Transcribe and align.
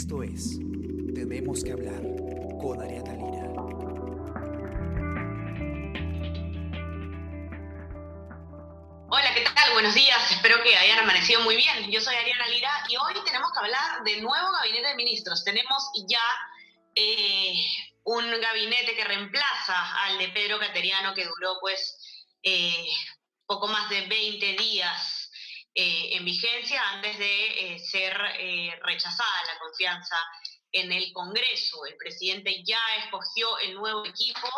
Esto 0.00 0.22
es 0.22 0.56
Tenemos 1.14 1.62
que 1.62 1.72
hablar 1.72 2.00
con 2.58 2.80
Ariana 2.80 3.12
Lira. 3.12 3.52
Hola, 9.10 9.34
¿qué 9.34 9.44
tal? 9.54 9.72
Buenos 9.74 9.94
días. 9.94 10.32
Espero 10.32 10.62
que 10.62 10.74
hayan 10.74 11.00
amanecido 11.00 11.42
muy 11.42 11.54
bien. 11.56 11.90
Yo 11.90 12.00
soy 12.00 12.14
Ariana 12.14 12.48
Lira 12.48 12.70
y 12.88 12.96
hoy 12.96 13.12
tenemos 13.26 13.52
que 13.52 13.58
hablar 13.58 14.02
del 14.04 14.22
nuevo 14.22 14.50
gabinete 14.52 14.88
de 14.88 14.94
ministros. 14.94 15.44
Tenemos 15.44 15.90
ya 16.08 16.24
eh, 16.94 17.62
un 18.04 18.24
gabinete 18.40 18.96
que 18.96 19.04
reemplaza 19.04 20.04
al 20.06 20.16
de 20.16 20.28
Pedro 20.28 20.58
Cateriano 20.58 21.12
que 21.12 21.26
duró 21.26 21.58
pues 21.60 21.98
eh, 22.42 22.86
poco 23.44 23.68
más 23.68 23.90
de 23.90 24.06
20 24.06 24.54
días 24.54 25.09
eh, 25.74 26.16
en 26.16 26.24
vigencia 26.24 26.82
antes 26.90 27.18
de 27.18 27.78
ser 27.90 28.16
rechazada 28.82 29.44
la 29.46 29.58
confianza 29.58 30.16
en 30.72 30.92
el 30.92 31.12
Congreso. 31.12 31.84
El 31.86 31.96
presidente 31.96 32.62
ya 32.64 32.80
escogió 33.04 33.58
el 33.58 33.74
nuevo 33.74 34.04
equipo 34.04 34.48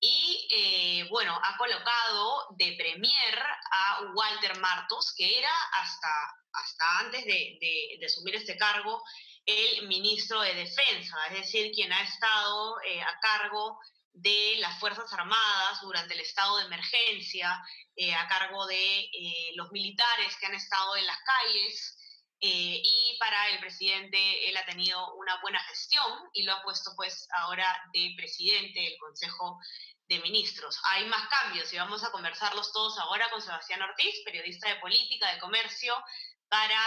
y, 0.00 1.02
bueno, 1.10 1.38
ha 1.42 1.56
colocado 1.56 2.48
de 2.58 2.74
premier 2.76 3.38
a 3.70 4.00
Walter 4.14 4.58
Martos, 4.58 5.14
que 5.16 5.38
era 5.38 5.54
hasta, 5.72 6.08
hasta 6.52 6.98
antes 7.00 7.24
de, 7.24 7.56
de 7.98 8.06
asumir 8.06 8.34
este 8.36 8.58
cargo 8.58 9.02
el 9.46 9.86
ministro 9.88 10.40
de 10.40 10.54
Defensa, 10.54 11.16
es 11.30 11.40
decir, 11.40 11.72
quien 11.74 11.92
ha 11.92 12.02
estado 12.02 12.80
eh, 12.82 13.02
a 13.02 13.18
cargo 13.20 13.78
de 14.14 14.56
las 14.58 14.78
Fuerzas 14.78 15.12
Armadas 15.12 15.80
durante 15.82 16.14
el 16.14 16.20
estado 16.20 16.56
de 16.58 16.64
emergencia, 16.64 17.60
eh, 17.96 18.14
a 18.14 18.26
cargo 18.28 18.66
de 18.66 19.00
eh, 19.00 19.52
los 19.56 19.70
militares 19.72 20.36
que 20.36 20.46
han 20.46 20.54
estado 20.54 20.96
en 20.96 21.06
las 21.06 21.18
calles. 21.22 21.98
y 22.40 23.16
para 23.18 23.48
el 23.50 23.58
presidente 23.60 24.48
él 24.50 24.56
ha 24.56 24.66
tenido 24.66 25.14
una 25.14 25.40
buena 25.40 25.60
gestión 25.64 26.12
y 26.34 26.42
lo 26.42 26.52
ha 26.52 26.62
puesto 26.62 26.90
pues 26.94 27.26
ahora 27.40 27.66
de 27.94 28.12
presidente 28.16 28.80
del 28.80 28.98
Consejo 28.98 29.58
de 30.08 30.18
Ministros. 30.20 30.78
Hay 30.90 31.06
más 31.06 31.26
cambios 31.28 31.72
y 31.72 31.78
vamos 31.78 32.04
a 32.04 32.10
conversarlos 32.10 32.70
todos 32.72 32.98
ahora 32.98 33.30
con 33.30 33.40
Sebastián 33.40 33.80
Ortiz, 33.82 34.14
periodista 34.26 34.68
de 34.68 34.80
política, 34.80 35.32
de 35.32 35.40
comercio, 35.40 35.94
para 36.48 36.82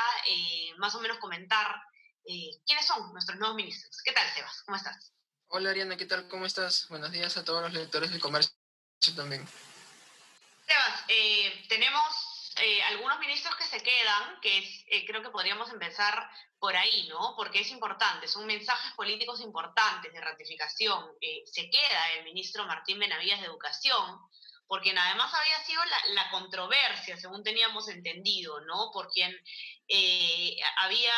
más 0.78 0.94
o 0.94 1.02
menos 1.02 1.18
comentar 1.18 1.82
eh, 2.30 2.52
quiénes 2.66 2.86
son 2.86 3.14
nuestros 3.14 3.40
nuevos 3.40 3.56
ministros. 3.56 4.02
¿Qué 4.04 4.12
tal, 4.12 4.28
Sebas? 4.34 4.62
¿Cómo 4.66 4.76
estás? 4.76 5.14
Hola, 5.50 5.70
Ariana, 5.70 5.96
¿qué 5.96 6.06
tal? 6.06 6.28
¿Cómo 6.28 6.46
estás? 6.46 6.90
Buenos 6.90 7.10
días 7.14 7.38
a 7.38 7.46
todos 7.46 7.62
los 7.62 7.72
lectores 7.72 8.12
de 8.12 8.20
comercio 8.20 8.52
también. 9.16 9.48
Sebas, 10.68 11.06
eh, 11.08 11.66
tenemos 11.70 12.54
eh, 12.62 12.84
algunos 12.84 13.18
ministros 13.20 13.56
que 13.56 13.64
se 13.64 13.82
quedan, 13.82 14.42
que 14.42 15.06
creo 15.08 15.24
que 15.24 15.30
podríamos 15.30 15.72
empezar 15.72 16.30
por 16.60 16.76
ahí, 16.76 17.08
¿no? 17.08 17.34
Porque 17.38 17.62
es 17.62 17.72
importante, 17.72 18.28
son 18.28 18.46
mensajes 18.46 18.92
políticos 18.94 19.40
importantes 19.40 20.12
de 20.12 20.20
ratificación. 20.20 21.16
se 21.46 21.70
queda 21.70 22.12
el 22.18 22.26
ministro 22.26 22.66
Martín 22.66 23.00
Benavides 23.00 23.40
de 23.40 23.46
Educación, 23.46 24.20
porque 24.68 24.92
además 24.92 25.34
había 25.34 25.64
sido 25.64 25.82
la, 26.14 26.30
controversia, 26.30 27.18
según 27.18 27.44
teníamos 27.44 27.88
entendido, 27.88 28.60
¿no? 28.62 28.92
Por 28.92 29.10
quien 29.10 29.34
eh, 29.88 30.58
había 30.78 31.14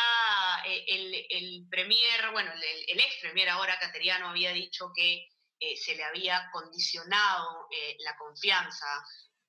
eh, 0.66 0.84
el, 0.86 1.26
el, 1.28 1.66
premier, 1.68 2.30
bueno, 2.30 2.52
el, 2.52 3.00
ex 3.00 3.16
premier 3.20 3.48
ahora, 3.48 3.78
Cateriano, 3.78 4.28
había 4.28 4.52
dicho 4.52 4.92
que 4.94 5.28
eh, 5.58 5.76
se 5.76 5.96
le 5.96 6.04
había 6.04 6.48
condicionado 6.52 7.68
la 7.98 8.16
confianza 8.16 8.86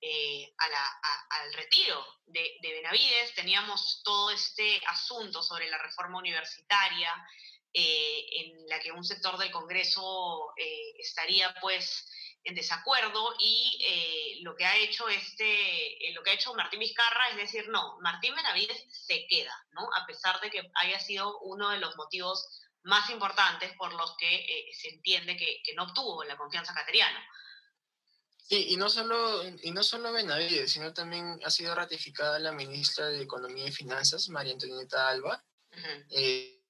al 0.00 1.54
retiro 1.54 2.04
de, 2.26 2.58
Benavides. 2.60 3.34
Teníamos 3.34 4.02
todo 4.04 4.30
este 4.32 4.80
asunto 4.88 5.42
sobre 5.42 5.70
la 5.70 5.78
reforma 5.78 6.18
universitaria, 6.18 7.14
en 7.72 8.66
la 8.68 8.80
que 8.80 8.92
un 8.92 9.04
sector 9.04 9.38
del 9.38 9.50
Congreso 9.50 10.52
estaría, 10.98 11.54
pues, 11.60 12.04
en 12.44 12.54
desacuerdo 12.54 13.34
y 13.38 13.78
eh, 13.84 14.42
lo 14.42 14.56
que 14.56 14.64
ha 14.64 14.76
hecho 14.76 15.08
este, 15.08 16.08
eh, 16.08 16.12
lo 16.12 16.22
que 16.22 16.30
ha 16.30 16.34
hecho 16.34 16.54
Martín 16.54 16.80
Vizcarra 16.80 17.30
es 17.30 17.36
decir, 17.36 17.68
no, 17.68 17.98
Martín 18.00 18.34
Benavides 18.34 18.84
se 18.90 19.26
queda, 19.28 19.54
¿no? 19.72 19.88
A 19.94 20.06
pesar 20.06 20.40
de 20.40 20.50
que 20.50 20.70
haya 20.74 20.98
sido 20.98 21.38
uno 21.40 21.70
de 21.70 21.78
los 21.78 21.96
motivos 21.96 22.60
más 22.82 23.08
importantes 23.10 23.72
por 23.76 23.92
los 23.92 24.16
que 24.16 24.34
eh, 24.34 24.72
se 24.72 24.88
entiende 24.88 25.36
que, 25.36 25.62
no 25.76 25.84
obtuvo 25.84 26.24
la 26.24 26.36
confianza 26.36 26.74
cateriano. 26.74 27.18
Sí, 28.36 28.66
y 28.70 28.76
no 28.76 28.90
solo, 28.90 29.44
y 29.62 29.70
no 29.70 29.84
solo 29.84 30.12
Benavides, 30.12 30.72
sino 30.72 30.92
también 30.92 31.38
ha 31.44 31.50
sido 31.50 31.74
ratificada 31.74 32.40
la 32.40 32.52
ministra 32.52 33.06
de 33.06 33.22
Economía 33.22 33.68
y 33.68 33.72
Finanzas, 33.72 34.28
María 34.28 34.52
Antonieta 34.52 35.08
Alba. 35.08 35.44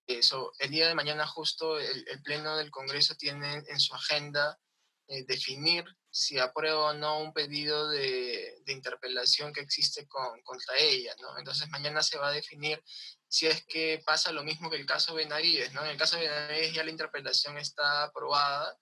eso, 0.06 0.52
el 0.58 0.70
día 0.70 0.86
de 0.86 0.94
mañana 0.94 1.26
justo 1.26 1.78
el, 1.78 2.06
el 2.06 2.22
Pleno 2.22 2.56
del 2.56 2.70
Congreso 2.70 3.14
tiene 3.16 3.64
en 3.66 3.80
su 3.80 3.94
agenda 3.94 4.60
eh, 5.08 5.24
definir 5.26 5.84
si 6.10 6.38
aprueba 6.38 6.90
o 6.90 6.94
no 6.94 7.20
un 7.20 7.32
pedido 7.32 7.88
de, 7.88 8.62
interpelación 8.66 9.52
que 9.52 9.60
existe 9.60 10.06
con, 10.06 10.40
contra 10.42 10.76
ella, 10.78 11.14
¿no? 11.20 11.38
Entonces 11.38 11.68
mañana 11.70 12.02
se 12.02 12.18
va 12.18 12.28
a 12.28 12.32
definir 12.32 12.82
si 13.28 13.46
es 13.46 13.64
que 13.66 14.02
pasa 14.04 14.32
lo 14.32 14.44
mismo 14.44 14.70
que 14.70 14.76
el 14.76 14.86
caso 14.86 15.14
Benavides. 15.14 15.70
En 15.70 15.78
el 15.86 15.96
caso 15.96 16.16
de 16.16 16.28
Benavides 16.28 16.74
ya 16.74 16.84
la 16.84 16.90
interpelación 16.90 17.58
está 17.58 18.04
aprobada 18.04 18.78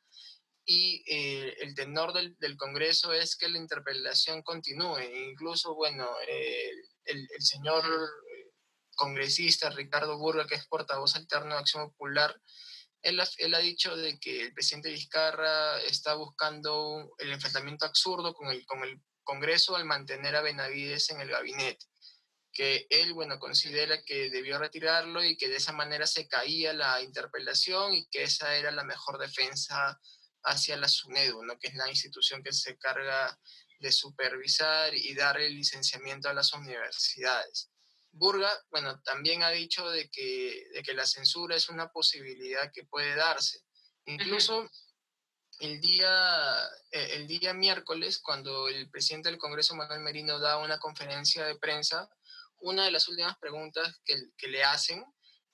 y 0.64 1.02
eh, 1.06 1.56
el 1.60 1.74
tenor 1.74 2.12
del, 2.12 2.56
Congreso 2.56 3.12
es 3.12 3.36
que 3.36 3.48
la 3.48 3.58
interpelación 3.58 4.42
continúe. 4.42 5.00
Incluso, 5.30 5.74
bueno, 5.74 6.08
el, 6.28 7.28
el, 7.32 7.42
señor 7.42 7.84
congresista 8.94 9.70
Ricardo 9.70 10.18
Burga, 10.18 10.46
que 10.46 10.54
es 10.56 10.66
portavoz 10.66 11.16
alterno 11.16 11.54
de 11.54 11.60
Acción 11.60 11.90
Popular, 11.90 12.38
él, 13.02 13.54
ha 13.54 13.58
dicho 13.58 13.96
de 13.96 14.18
que 14.18 14.42
el 14.42 14.52
presidente 14.52 14.90
Vizcarra 14.90 15.80
está 15.82 16.14
buscando 16.14 17.14
el 17.18 17.32
enfrentamiento 17.32 17.86
absurdo 17.86 18.34
con 18.34 18.48
el, 18.48 18.64
con 18.66 18.82
el 18.82 19.00
Congreso 19.22 19.76
al 19.76 19.84
mantener 19.84 20.36
a 20.36 20.42
Benavides 20.42 21.10
en 21.10 21.20
el 21.20 21.30
gabinete, 21.30 21.86
que 22.52 22.86
él, 22.90 23.12
bueno, 23.12 23.38
considera 23.38 24.02
que 24.02 24.28
debió 24.28 24.58
retirarlo 24.58 25.22
y 25.22 25.36
que 25.36 25.48
de 25.48 25.56
esa 25.56 25.72
manera 25.72 26.06
se 26.06 26.26
caía 26.26 26.72
la 26.72 27.00
interpelación 27.00 27.94
y 27.94 28.06
que 28.08 28.24
esa 28.24 28.56
era 28.56 28.70
la 28.70 28.84
mejor 28.84 29.18
defensa 29.18 30.00
hacia 30.42 30.76
la 30.76 30.88
SUNEDU, 30.88 31.44
¿no? 31.44 31.58
que 31.58 31.68
es 31.68 31.74
la 31.74 31.88
institución 31.88 32.42
que 32.42 32.52
se 32.52 32.76
carga 32.78 33.38
de 33.78 33.92
supervisar 33.92 34.94
y 34.94 35.14
dar 35.14 35.40
el 35.40 35.54
licenciamiento 35.54 36.28
a 36.28 36.34
las 36.34 36.52
universidades. 36.52 37.70
Burga, 38.12 38.50
bueno, 38.70 39.00
también 39.02 39.42
ha 39.42 39.50
dicho 39.50 39.88
de 39.90 40.08
que, 40.10 40.66
de 40.72 40.82
que 40.82 40.94
la 40.94 41.06
censura 41.06 41.56
es 41.56 41.68
una 41.68 41.90
posibilidad 41.90 42.72
que 42.72 42.84
puede 42.84 43.14
darse. 43.14 43.62
Incluso 44.06 44.68
el 45.60 45.80
día, 45.80 46.68
eh, 46.90 47.10
el 47.14 47.26
día 47.26 47.54
miércoles, 47.54 48.18
cuando 48.18 48.68
el 48.68 48.90
presidente 48.90 49.28
del 49.28 49.38
Congreso, 49.38 49.74
Manuel 49.74 50.00
Merino, 50.00 50.38
da 50.38 50.58
una 50.58 50.78
conferencia 50.78 51.44
de 51.44 51.58
prensa, 51.58 52.08
una 52.58 52.84
de 52.84 52.90
las 52.90 53.08
últimas 53.08 53.38
preguntas 53.38 54.00
que, 54.04 54.16
que 54.36 54.48
le 54.48 54.64
hacen 54.64 55.04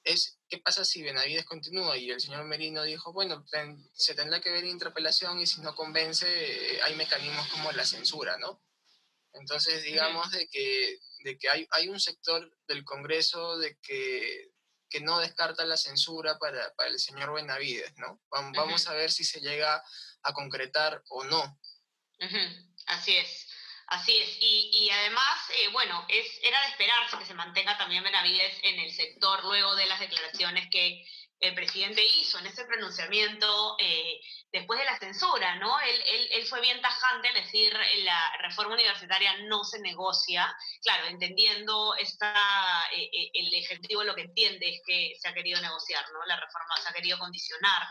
es 0.06 0.38
qué 0.49 0.59
pasa 0.59 0.84
si 0.84 1.03
Benavides 1.03 1.44
continúa 1.44 1.97
y 1.97 2.11
el 2.11 2.21
señor 2.21 2.44
Merino 2.44 2.84
dijo, 2.84 3.12
bueno, 3.12 3.44
se 3.93 4.15
tendrá 4.15 4.41
que 4.41 4.53
ver 4.53 4.65
interpelación 4.65 5.41
y 5.41 5.47
si 5.47 5.61
no 5.61 5.75
convence 5.75 6.27
eh, 6.28 6.81
hay 6.83 6.94
mecanismos 6.94 7.49
como 7.49 7.73
la 7.73 7.84
censura, 7.84 8.38
¿no? 8.38 8.62
Entonces 9.38 9.82
digamos 9.82 10.30
de 10.30 10.48
que 10.48 10.98
de 11.26 11.38
que 11.38 11.50
hay, 11.50 11.66
hay 11.72 11.88
un 11.88 11.98
sector 11.98 12.48
del 12.69 12.84
Congreso 12.84 13.58
de 13.58 13.76
que, 13.82 14.50
que 14.88 15.00
no 15.00 15.19
descarta 15.19 15.64
la 15.64 15.76
censura 15.76 16.38
para, 16.38 16.72
para, 16.74 16.91
el 16.91 17.00
señor 17.00 17.34
Benavides, 17.34 17.92
¿no? 17.96 18.20
Vamos 18.30 18.86
a 18.86 18.94
ver 18.94 19.10
si 19.10 19.25
se 19.25 19.41
llega 19.41 19.82
a 20.22 20.32
concretar 20.32 21.02
o 21.08 21.25
no. 21.25 21.61
Así 22.87 23.16
es, 23.16 23.49
así 23.88 24.16
es. 24.16 24.37
Y, 24.40 24.70
y 24.72 24.90
además, 24.90 25.50
eh, 25.50 25.69
bueno, 25.72 26.06
es, 26.08 26.26
era 26.44 26.61
de 26.62 26.69
esperarse 26.69 27.19
que 27.19 27.26
se 27.26 27.34
mantenga 27.34 27.76
también 27.76 28.05
Benavides 28.05 28.61
en 28.62 28.78
el 28.78 28.93
sector 28.93 29.44
luego 29.44 29.75
de 29.75 29.87
las 29.87 29.99
declaraciones 29.99 30.69
que 30.70 31.05
el 31.41 31.55
presidente 31.55 32.03
hizo 32.19 32.38
en 32.38 32.47
ese 32.47 32.65
pronunciamiento 32.65 33.77
eh, 33.79 34.21
después 34.50 34.79
de 34.79 34.87
la 34.87 34.99
censura, 34.99 35.56
¿no? 35.56 35.79
Él, 35.81 36.31
él, 36.33 36.47
fue 36.47 36.61
bien 36.61 36.81
tajante 36.81 37.29
al 37.29 37.35
decir 37.35 37.73
la 38.05 38.33
reforma 38.41 38.75
universitaria 38.75 39.37
no 39.49 39.62
se 39.62 39.81
negocia, 39.81 40.55
claro, 40.83 41.06
entendiendo 41.06 41.94
esta, 41.97 42.33
eh, 42.94 43.11
eh, 43.12 43.31
el 43.35 43.55
Ejecutivo 43.55 44.03
lo 44.05 44.15
que 44.15 44.23
entiende 44.23 44.69
es 44.69 44.81
que 44.87 45.12
se 45.21 45.29
ha 45.29 45.35
querido 45.35 45.61
negociar, 45.61 46.05
¿no? 46.12 46.25
La 46.27 46.41
reforma 46.41 46.77
se 46.83 46.88
ha 46.88 46.93
querido 46.93 47.19
condicionar 47.19 47.83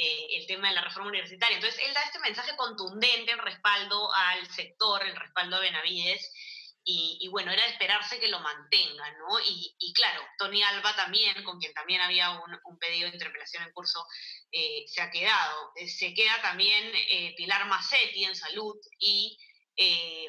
el 0.00 0.46
tema 0.46 0.68
de 0.68 0.76
la 0.76 0.82
reforma 0.82 1.08
universitaria. 1.08 1.56
Entonces, 1.56 1.80
él 1.84 1.92
da 1.92 2.00
este 2.04 2.20
mensaje 2.20 2.54
contundente 2.54 3.32
en 3.32 3.38
respaldo 3.40 4.14
al 4.14 4.48
sector, 4.52 5.02
el 5.04 5.16
respaldo 5.16 5.56
a 5.56 5.58
Benavides, 5.58 6.32
y, 6.90 7.28
bueno, 7.28 7.52
era 7.52 7.66
esperarse 7.66 8.18
que 8.18 8.28
lo 8.28 8.40
mantenga, 8.40 9.10
¿no? 9.18 9.38
Y, 9.40 9.92
claro, 9.92 10.22
Tony 10.38 10.62
Alba 10.62 10.96
también, 10.96 11.44
con 11.44 11.58
quien 11.58 11.74
también 11.74 12.00
había 12.00 12.30
un, 12.30 12.78
pedido 12.78 13.08
de 13.08 13.14
interpelación 13.14 13.62
en 13.62 13.72
curso, 13.72 14.06
eh, 14.50 14.84
se 14.86 15.02
ha 15.02 15.10
quedado. 15.10 15.72
Eh, 15.76 15.86
se 15.86 16.14
queda 16.14 16.40
también 16.40 16.90
eh, 16.94 17.34
Pilar 17.36 17.66
Massetti 17.66 18.24
en 18.24 18.34
salud 18.34 18.74
y 18.98 19.36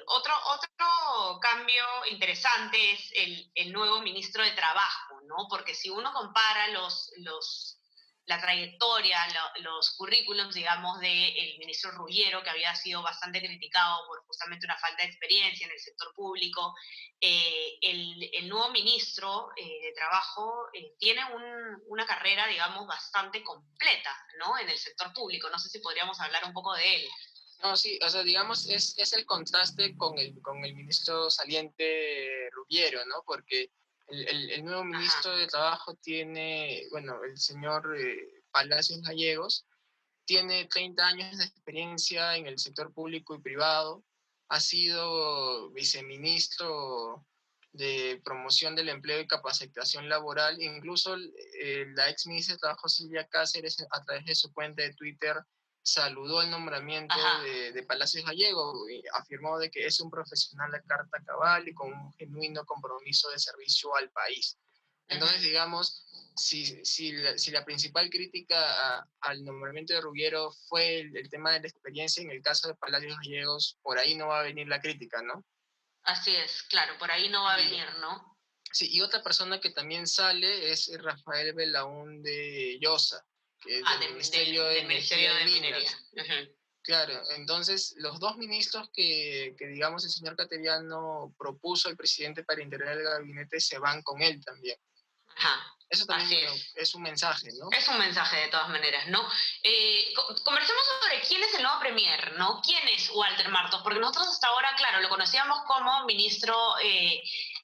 otro, 0.06 0.34
otro 0.48 1.40
cambio 1.42 1.84
interesante 2.12 2.92
es 2.92 3.12
el, 3.16 3.52
el, 3.56 3.72
nuevo 3.72 4.02
ministro 4.02 4.44
de 4.44 4.52
Trabajo, 4.52 5.22
¿no? 5.24 5.48
Porque 5.50 5.74
si 5.74 5.90
uno 5.90 6.12
compara 6.14 6.68
los, 6.68 7.12
los 7.18 7.79
la 8.26 8.40
trayectoria, 8.40 9.18
los 9.62 9.96
currículums, 9.98 10.54
digamos, 10.54 11.00
del 11.00 11.58
ministro 11.58 11.92
Ruggiero, 11.92 12.44
que 12.44 12.52
había 12.52 12.76
sido 12.76 13.02
bastante 13.02 13.40
criticado 13.40 14.06
por 14.08 14.24
justamente 14.28 14.68
una 14.68 14.78
falta 14.78 15.02
de 15.02 15.10
experiencia 15.10 15.66
en 15.66 15.74
el 15.74 15.80
sector 15.80 16.14
público. 16.14 16.76
Eh, 17.20 17.80
el, 17.82 18.48
nuevo 18.48 18.70
ministro 18.70 19.50
eh, 19.58 19.64
de 19.82 19.94
Trabajo 19.94 20.68
eh, 20.74 20.94
tiene 21.00 21.22
una 21.88 22.06
carrera, 22.06 22.48
digamos, 22.48 22.88
bastante 22.88 23.44
completa, 23.44 24.16
¿no? 24.38 24.58
En 24.60 24.70
el 24.70 24.78
sector 24.78 25.12
público. 25.14 25.50
No 25.50 25.58
sé 25.58 25.70
si 25.70 25.80
podríamos 25.80 26.20
hablar 26.20 26.44
un 26.46 26.54
poco 26.54 26.74
de 26.76 26.96
él. 26.96 27.10
No, 27.64 27.76
sí, 27.76 28.00
o 28.02 28.10
sea, 28.10 28.24
digamos, 28.24 28.68
es, 28.68 28.98
es 28.98 29.12
el 29.14 29.26
contraste 29.26 29.98
con 29.98 30.18
el, 30.18 30.40
con 30.42 30.64
el 30.64 30.76
ministro 30.76 31.30
saliente 31.30 32.50
Ruggiero, 32.52 33.06
¿no? 33.06 33.24
Porque 33.26 33.72
el, 34.12 34.64
nuevo 34.64 34.84
ministro 34.84 35.36
de 35.38 35.48
Trabajo 35.48 35.96
tiene, 35.96 36.88
bueno, 36.92 37.24
el 37.24 37.38
señor 37.38 37.96
eh, 37.98 38.44
Palacios 38.52 39.02
Gallegos, 39.02 39.66
tiene 40.26 40.66
30 40.66 41.08
años 41.08 41.38
de 41.38 41.46
experiencia 41.46 42.36
en 42.36 42.48
el 42.48 42.60
sector 42.60 42.94
público 42.94 43.36
y 43.36 43.42
privado, 43.42 44.04
ha 44.50 44.60
sido 44.60 45.70
viceministro 45.72 47.26
de 47.72 48.20
promoción 48.24 48.76
del 48.76 48.90
empleo 48.90 49.22
y 49.22 49.28
capacitación 49.28 50.10
laboral, 50.10 50.62
incluso 50.62 51.16
eh, 51.16 51.86
la 51.96 52.10
ex 52.10 52.26
ministra 52.26 52.56
de 52.56 52.60
Trabajo 52.60 52.90
Silvia 52.90 53.28
Cáceres 53.28 53.78
a 53.92 54.04
través 54.04 54.26
de 54.26 54.36
su 54.36 54.52
cuenta 54.54 54.82
de 54.82 54.94
Twitter 54.94 55.36
saludó 55.82 56.42
el 56.42 56.52
nombramiento 56.52 57.16
de, 57.74 57.84
Palacios 57.84 58.26
Gallego 58.26 58.88
y 58.90 59.02
afirmó 59.14 59.58
de 59.58 59.72
que 59.72 59.86
es 59.86 60.00
un 60.00 60.12
profesional 60.12 60.72
de 60.72 60.84
carta 60.84 61.24
cabal 61.26 61.68
y 61.68 61.74
con 61.74 61.92
un 61.92 62.14
genuino 62.14 62.66
compromiso 62.66 63.30
de 63.30 63.40
servicio 63.40 63.96
al 63.96 64.10
país. 64.12 64.58
Entonces, 65.08 65.42
digamos, 65.42 66.06
si, 66.36 66.86
si, 66.86 67.12
la, 67.52 67.66
principal 67.66 68.10
crítica 68.12 69.08
al 69.22 69.44
nombramiento 69.44 69.94
de 69.94 70.02
Rubiero 70.02 70.52
fue 70.68 71.00
el, 71.00 71.30
tema 71.30 71.54
de 71.54 71.62
la 71.62 71.68
experiencia, 71.68 72.22
en 72.22 72.30
el 72.30 72.44
caso 72.44 72.68
de 72.68 72.76
Palacios 72.76 73.18
Gallegos, 73.18 73.78
por 73.82 73.98
ahí 73.98 74.16
no 74.16 74.28
va 74.28 74.42
a 74.42 74.44
venir 74.44 74.68
la 74.68 74.80
crítica, 74.80 75.22
¿no? 75.24 75.44
Así 76.04 76.36
es, 76.36 76.64
claro, 76.64 76.98
por 77.00 77.12
ahí 77.12 77.30
no 77.30 77.44
va 77.44 77.56
a 77.56 77.58
venir, 77.58 77.86
¿no? 78.00 78.38
Sí, 78.72 78.88
y 78.92 79.02
otra 79.02 79.24
persona 79.24 79.60
que 79.60 79.72
también 79.72 80.06
sale 80.06 80.72
es 80.72 80.92
Rafael 81.02 81.54
Belaún 81.54 82.22
de 82.22 82.78
Llosa 82.80 83.26
ah, 83.86 83.98
del, 83.98 84.14
Ministerio, 84.14 84.66
de, 84.66 84.84
Minería. 84.84 85.90
Claro, 86.82 87.22
entonces 87.36 87.94
los 87.98 88.20
dos 88.20 88.38
ministros 88.38 88.90
que, 88.94 89.54
que, 89.58 89.68
digamos, 89.68 90.04
el 90.06 90.10
señor 90.10 90.36
Cateriano 90.36 91.36
propuso 91.38 91.90
al 91.90 91.98
presidente 91.98 92.44
para 92.44 92.64
integrar 92.64 92.98
el 92.98 93.04
gabinete 93.04 93.60
se 93.60 93.78
van 93.78 94.02
con 94.02 94.22
él 94.22 94.44
también. 94.44 94.78
Ajá. 95.28 95.76
Eso 95.90 96.06
también 96.06 96.48
es. 96.76 96.94
un 96.94 97.02
mensaje, 97.02 97.50
¿no? 97.60 97.68
Es 97.72 97.88
un 97.88 97.98
mensaje 97.98 98.38
de 98.38 98.48
todas 98.50 98.70
maneras, 98.70 99.08
¿no? 99.08 99.28
Eh, 99.64 100.14
conversemos 100.44 100.84
sobre 101.02 101.20
quién 101.22 101.44
es 101.44 101.54
el 101.56 101.64
nuevo 101.64 101.80
premier, 101.80 102.34
¿no? 102.38 102.62
¿Quién 102.64 102.88
es 102.90 103.10
Walter 103.10 103.50
Martos? 103.50 103.82
Porque 103.82 104.00
nosotros 104.00 104.28
hasta 104.28 104.48
ahora, 104.48 104.76
claro, 104.78 105.02
lo 105.02 105.10
conocíamos 105.10 105.62
como 105.66 106.06
ministro 106.06 106.56
eh, 106.84 107.24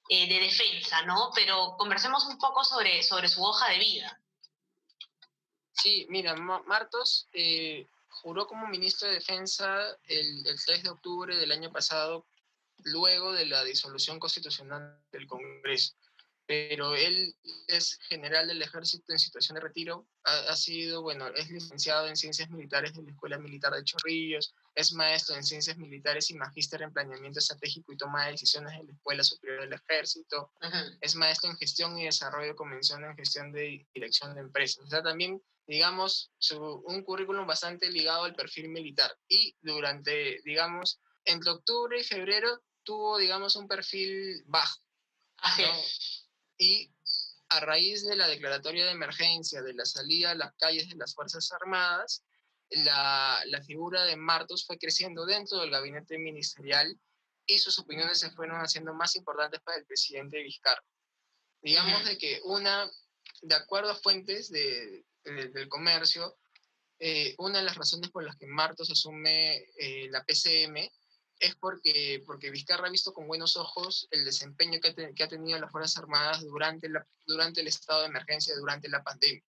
eh, 0.10 0.28
de 0.28 0.40
Defensa, 0.40 1.04
¿no? 1.04 1.30
Pero 1.36 1.76
conversemos 1.78 2.26
un 2.26 2.40
poco 2.40 2.64
sobre, 2.64 3.04
sobre 3.04 3.28
su 3.28 3.44
hoja 3.44 3.70
de 3.70 3.78
vida. 3.78 4.20
Sí, 5.86 6.08
mira, 6.10 6.36
Martos 6.36 7.28
eh, 7.32 7.86
juró 8.10 8.48
como 8.48 8.66
ministro 8.66 9.08
de 9.08 9.14
Defensa 9.14 9.96
el, 10.08 10.48
el 10.48 10.66
3 10.66 10.82
de 10.82 10.90
octubre 10.90 11.36
del 11.36 11.52
año 11.52 11.72
pasado, 11.72 12.26
luego 12.86 13.34
de 13.34 13.46
la 13.46 13.64
disolución 13.64 14.20
constitucional 14.20 15.00
del 15.12 15.28
Congreso. 15.28 15.94
Pero 16.48 16.96
él 16.96 17.36
es 17.68 18.00
general 18.10 18.48
del 18.48 18.64
ejército 18.64 19.14
en 19.14 19.20
situación 19.20 19.56
de 19.56 19.62
retiro, 19.62 20.08
ha, 20.24 20.56
sido, 20.56 21.04
bueno, 21.04 21.28
es 21.28 21.52
licenciado 21.52 22.08
en 22.08 22.16
ciencias 22.16 22.50
militares 22.50 22.96
de 22.96 23.04
la 23.04 23.12
Escuela 23.12 23.38
Militar 23.38 23.74
de 23.74 23.84
Chorrillos, 23.84 24.56
es 24.74 24.92
maestro 24.94 25.36
en 25.36 25.44
ciencias 25.44 25.78
militares 25.78 26.32
y 26.32 26.34
magíster 26.34 26.82
en 26.82 26.94
planeamiento 26.94 27.38
estratégico 27.38 27.94
y 27.94 27.98
toma 27.98 28.26
de 28.26 28.32
decisiones 28.32 28.74
en 28.74 28.88
la 28.88 28.94
Escuela 28.94 29.24
Superior 29.24 29.62
del 29.62 29.74
Ejército, 29.74 30.52
es 31.00 31.16
maestro 31.16 31.52
en 31.52 31.58
gestión 31.58 31.96
y 32.00 32.06
desarrollo 32.06 32.48
de 32.50 32.56
convención 32.56 33.04
en 33.06 33.16
gestión 33.16 33.52
de 33.52 33.86
dirección 33.94 34.34
de 34.34 34.42
empresas. 34.42 34.84
O 34.84 34.90
sea, 34.90 35.04
también, 35.04 35.40
digamos, 35.68 36.32
un 36.86 37.04
currículum 37.04 37.46
bastante 37.48 37.90
ligado 37.90 38.24
al 38.24 38.36
perfil 38.36 38.70
militar. 38.70 39.16
Y 39.28 39.56
durante, 39.62 40.42
digamos, 40.44 41.00
entre 41.24 41.52
octubre 41.52 42.00
y 42.00 42.04
febrero 42.04 42.62
tuvo, 42.84 43.18
digamos, 43.18 43.56
un 43.56 43.68
perfil 43.68 44.44
bajo. 44.46 44.80
Así 45.38 45.64
y 46.58 46.92
a 47.50 47.60
raíz 47.60 48.06
de 48.06 48.16
la 48.16 48.28
declaratoria 48.28 48.86
de 48.86 48.92
emergencia, 48.92 49.62
de 49.62 49.74
la 49.74 49.86
salida 49.86 50.32
a 50.32 50.36
las 50.36 50.54
calles 50.56 50.90
de 50.90 50.96
las 50.96 51.14
Fuerzas 51.14 51.52
Armadas, 51.52 52.24
la, 52.70 53.42
la, 53.46 53.62
figura 53.62 54.04
de 54.06 54.16
Martos 54.16 54.66
fue 54.66 54.78
creciendo 54.78 55.26
dentro 55.26 55.60
del 55.60 55.70
gabinete 55.70 56.18
ministerial 56.18 57.00
y 57.46 57.60
sus 57.60 57.78
opiniones 57.78 58.20
se 58.20 58.32
fueron 58.32 58.60
haciendo 58.60 58.94
más 58.94 59.16
importantes 59.16 59.62
para 59.62 59.78
el 59.78 59.86
presidente 59.86 60.42
Vizcarra. 60.42 60.84
Digamos 61.62 62.06
de 62.06 62.18
que 62.18 62.42
una, 62.44 62.90
de 63.42 63.56
acuerdo 63.56 63.92
a 63.92 63.96
fuentes 63.96 64.50
de, 64.50 65.06
del 65.26 65.68
comercio, 65.68 66.38
eh, 67.00 67.36
una 67.40 67.60
de 67.60 67.66
las 67.66 67.76
razones 67.76 68.10
por 68.10 68.24
las 68.24 68.38
que 68.38 68.48
Martos 68.48 68.90
asume 68.90 69.58
eh, 69.78 70.08
la 70.10 70.24
PCM 70.24 70.78
es 71.40 71.56
porque, 71.56 72.24
porque 72.26 72.50
Vizcarra 72.50 72.88
ha 72.88 72.92
visto 72.92 73.14
con 73.14 73.28
buenos 73.28 73.58
ojos 73.58 74.08
el 74.12 74.24
desempeño 74.24 74.80
que, 74.80 74.94
que, 75.14 75.24
ha 75.24 75.28
tenido 75.28 75.60
las 75.60 75.72
Fuerzas 75.72 75.98
Armadas 75.98 76.42
durante, 76.42 76.88
la, 76.88 77.06
durante 77.26 77.62
el 77.62 77.68
estado 77.68 78.02
de 78.02 78.08
emergencia, 78.08 78.56
durante 78.56 78.88
la 78.88 79.04
pandemia. 79.04 79.44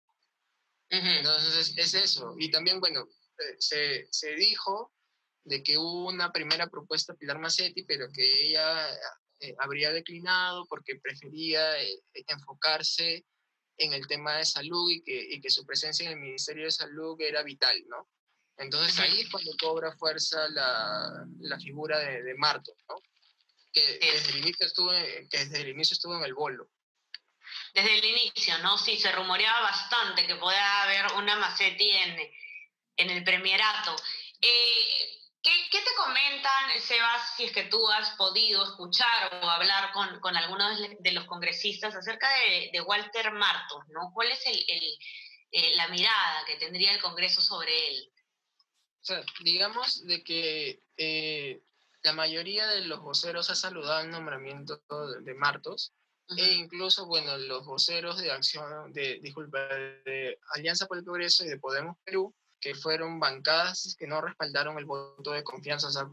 Entonces, 0.90 1.74
es 1.76 1.94
eso. 1.96 2.36
Y 2.38 2.52
también, 2.52 2.80
bueno, 2.80 3.02
eh, 3.02 3.56
se, 3.58 4.08
se, 4.12 4.36
dijo 4.36 4.94
de 5.44 5.64
que 5.64 5.78
hubo 5.78 6.08
una 6.08 6.32
primera 6.32 6.68
propuesta 6.68 7.16
Pilar 7.16 7.40
Macetti, 7.40 7.84
pero 7.84 8.08
que 8.12 8.50
ella 8.50 8.88
eh, 9.40 9.56
habría 9.60 9.92
declinado 9.92 10.66
porque 10.68 11.00
prefería 11.02 11.82
eh, 11.82 12.02
enfocarse 12.28 13.26
en 13.78 13.94
el 13.94 14.08
tema 14.08 14.38
de 14.38 14.46
salud 14.46 14.90
y 14.92 15.02
que, 15.02 15.36
y 15.36 15.42
que 15.42 15.50
su 15.50 15.66
presencia 15.66 16.06
en 16.06 16.14
el 16.14 16.20
Ministerio 16.20 16.66
de 16.66 16.72
Salud 16.72 17.20
era 17.20 17.44
vital, 17.44 17.84
¿no? 17.88 18.10
Entonces 18.58 19.00
ahí 19.00 19.22
es 19.22 19.30
cuando 19.30 19.52
cobra 19.60 19.96
fuerza 19.98 20.48
la, 20.50 21.26
la 21.40 21.60
figura 21.60 21.98
de, 22.00 22.22
de 22.22 22.36
Marto, 22.36 22.76
¿no? 22.88 22.96
que, 23.74 24.00
desde 24.00 24.32
el 24.32 24.38
inicio 24.38 24.66
estuvo, 24.66 24.92
que 24.92 25.38
desde 25.38 25.62
el 25.62 25.70
inicio 25.70 25.96
estuvo 25.96 26.16
en 26.18 26.24
el 26.24 26.34
bolo. 26.34 26.70
Desde 27.74 27.98
el 27.98 28.06
inicio, 28.06 28.58
¿no? 28.60 28.78
Sí, 28.78 28.98
se 28.98 29.12
rumoreaba 29.12 29.62
bastante 29.62 30.26
que 30.28 30.36
podía 30.36 30.84
haber 30.84 31.12
una 31.14 31.36
Macetti 31.36 31.90
en, 31.90 32.18
en 32.98 33.10
el 33.10 33.24
premierato. 33.24 33.96
Eh, 34.40 35.23
¿qué, 35.44 35.52
¿qué, 35.70 35.80
te 35.80 35.96
comentan, 35.98 36.82
Sebas, 36.82 37.36
si 37.36 37.44
es 37.44 37.52
que 37.52 37.66
tú 37.66 37.88
has 37.90 38.12
podido 38.12 38.64
escuchar 38.64 39.42
o 39.44 39.50
hablar 39.50 39.92
con, 39.92 40.20
con 40.22 40.36
algunos 40.38 40.80
de 41.00 41.12
los 41.12 41.26
congresistas 41.26 41.94
acerca 41.94 42.30
de, 42.40 42.70
de 42.72 42.82
Walter 42.82 43.32
Martos, 43.34 43.84
¿no? 43.90 44.12
¿Cuál 44.14 44.32
es 44.32 44.46
el, 44.48 44.56
el, 44.68 44.98
eh, 45.52 45.76
la 45.76 45.88
mirada 45.90 46.46
que 46.48 46.56
tendría 46.56 46.94
el 46.94 47.02
Congreso 47.02 47.42
sobre 47.42 47.72
él? 47.90 48.12
O 49.02 49.06
sea, 49.06 49.24
digamos 49.44 50.06
de 50.08 50.24
que 50.24 50.82
eh, 50.98 51.62
la 52.04 52.14
mayoría 52.14 52.68
de 52.68 52.86
los 52.86 53.02
voceros 53.02 53.50
ha 53.50 53.56
saludado 53.56 54.02
el 54.02 54.10
nombramiento 54.10 54.82
de, 55.22 55.34
Martos, 55.36 55.94
e 56.38 56.54
incluso, 56.54 57.06
bueno, 57.06 57.38
los 57.38 57.66
voceros 57.66 58.18
de 58.18 58.32
acción, 58.32 58.94
de, 58.94 59.20
disculpa, 59.20 59.60
de 59.60 60.40
Alianza 60.56 60.88
por 60.88 60.98
el 60.98 61.04
Progreso 61.04 61.44
y 61.44 61.50
de 61.50 61.60
Podemos 61.60 61.98
Perú, 62.06 62.34
que 62.64 62.74
fueron 62.74 63.20
bancadas 63.20 63.96
que 64.00 64.08
no 64.08 64.22
respaldaron 64.22 64.78
el 64.78 64.86
voto 64.86 65.32
de 65.32 65.44
confianza. 65.44 65.88
O 65.88 65.92
sea, 65.92 66.10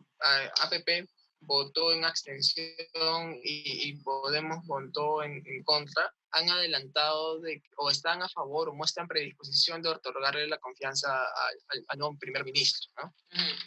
APP 0.62 1.08
votó 1.40 1.92
en 1.92 2.04
abstención 2.04 3.38
y, 3.44 3.94
Podemos 4.02 4.66
votó 4.66 5.22
en, 5.22 5.42
en, 5.46 5.62
contra, 5.62 6.12
han 6.32 6.50
adelantado 6.50 7.40
de, 7.40 7.62
o 7.76 7.90
están 7.90 8.22
a 8.22 8.28
favor 8.28 8.68
o 8.68 8.74
muestran 8.74 9.06
predisposición 9.06 9.80
de 9.82 9.90
otorgarle 9.90 10.48
la 10.48 10.58
confianza 10.58 11.08
al, 11.88 11.98
nuevo 11.98 12.16
primer 12.18 12.44
ministro. 12.44 12.90
¿no? 13.02 13.14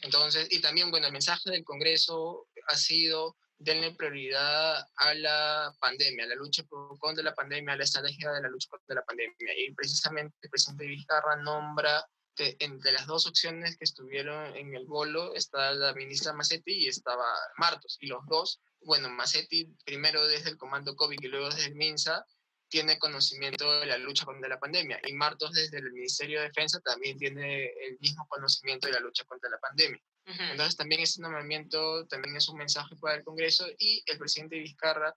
Entonces, 0.02 0.48
y 0.52 0.60
también, 0.60 0.92
bueno, 0.92 1.08
el 1.08 1.14
mensaje 1.14 1.50
del 1.50 1.64
Congreso 1.64 2.48
ha 2.68 2.76
sido 2.76 3.38
denle 3.58 3.92
prioridad 3.92 4.86
a 4.98 5.14
la 5.14 5.74
pandemia, 5.80 6.26
a 6.26 6.28
la 6.28 6.36
lucha 6.36 6.64
contra 7.00 7.24
la 7.24 7.34
pandemia, 7.34 7.74
a 7.74 7.78
la 7.78 7.84
estrategia 7.86 8.32
de 8.32 8.42
la 8.42 8.50
lucha 8.50 8.70
contra 8.70 8.96
la 8.96 9.06
pandemia. 9.06 9.58
Y 9.58 9.74
precisamente 9.74 10.36
el 10.42 10.50
presidente 10.50 10.86
Vizcarra 10.86 11.38
nombra 11.38 12.06
que 12.36 12.56
entre 12.60 12.92
las 12.92 13.06
dos 13.06 13.28
opciones 13.28 13.78
que 13.78 13.86
estuvieron 13.86 14.56
en 14.56 14.76
el 14.76 14.86
bolo 14.86 15.34
está 15.36 15.72
la 15.74 15.94
ministra 15.94 16.34
Macetti 16.34 16.74
y 16.74 16.88
estaba 16.88 17.26
Martos. 17.58 17.98
Y 18.00 18.08
los 18.08 18.26
dos, 18.28 18.62
bueno, 18.82 19.10
Macetti 19.10 19.66
primero 19.86 20.26
desde 20.28 20.50
el 20.52 20.58
comando 20.58 20.96
COVID 20.96 21.20
y 21.22 21.28
luego 21.28 21.50
desde 21.50 21.68
el 21.68 21.76
MINSA, 21.76 22.26
tiene 22.70 22.98
conocimiento 22.98 23.72
de 23.82 23.86
la 23.86 24.00
lucha 24.00 24.26
contra 24.26 24.50
la 24.50 24.60
pandemia. 24.60 25.00
Y 25.06 25.14
Martos 25.14 25.52
desde 25.52 25.78
el 25.78 25.92
Ministerio 25.92 26.40
de 26.40 26.48
Defensa 26.48 26.80
también 26.80 27.20
tiene 27.20 27.66
el 27.66 28.00
mismo 28.00 28.28
conocimiento 28.28 28.88
de 28.88 28.94
la 28.94 29.00
lucha 29.00 29.24
contra 29.26 29.48
la 29.50 29.60
pandemia. 29.60 30.02
Entonces 30.26 30.76
también 30.76 31.02
ese 31.02 31.22
nombramiento 31.22 32.08
también 32.08 32.36
es 32.36 32.50
un 32.50 32.58
mensaje 32.58 32.96
para 32.96 33.16
el 33.16 33.24
Congreso 33.24 33.68
y 33.78 34.02
el 34.08 34.18
presidente 34.18 34.58
Vizcarra 34.58 35.14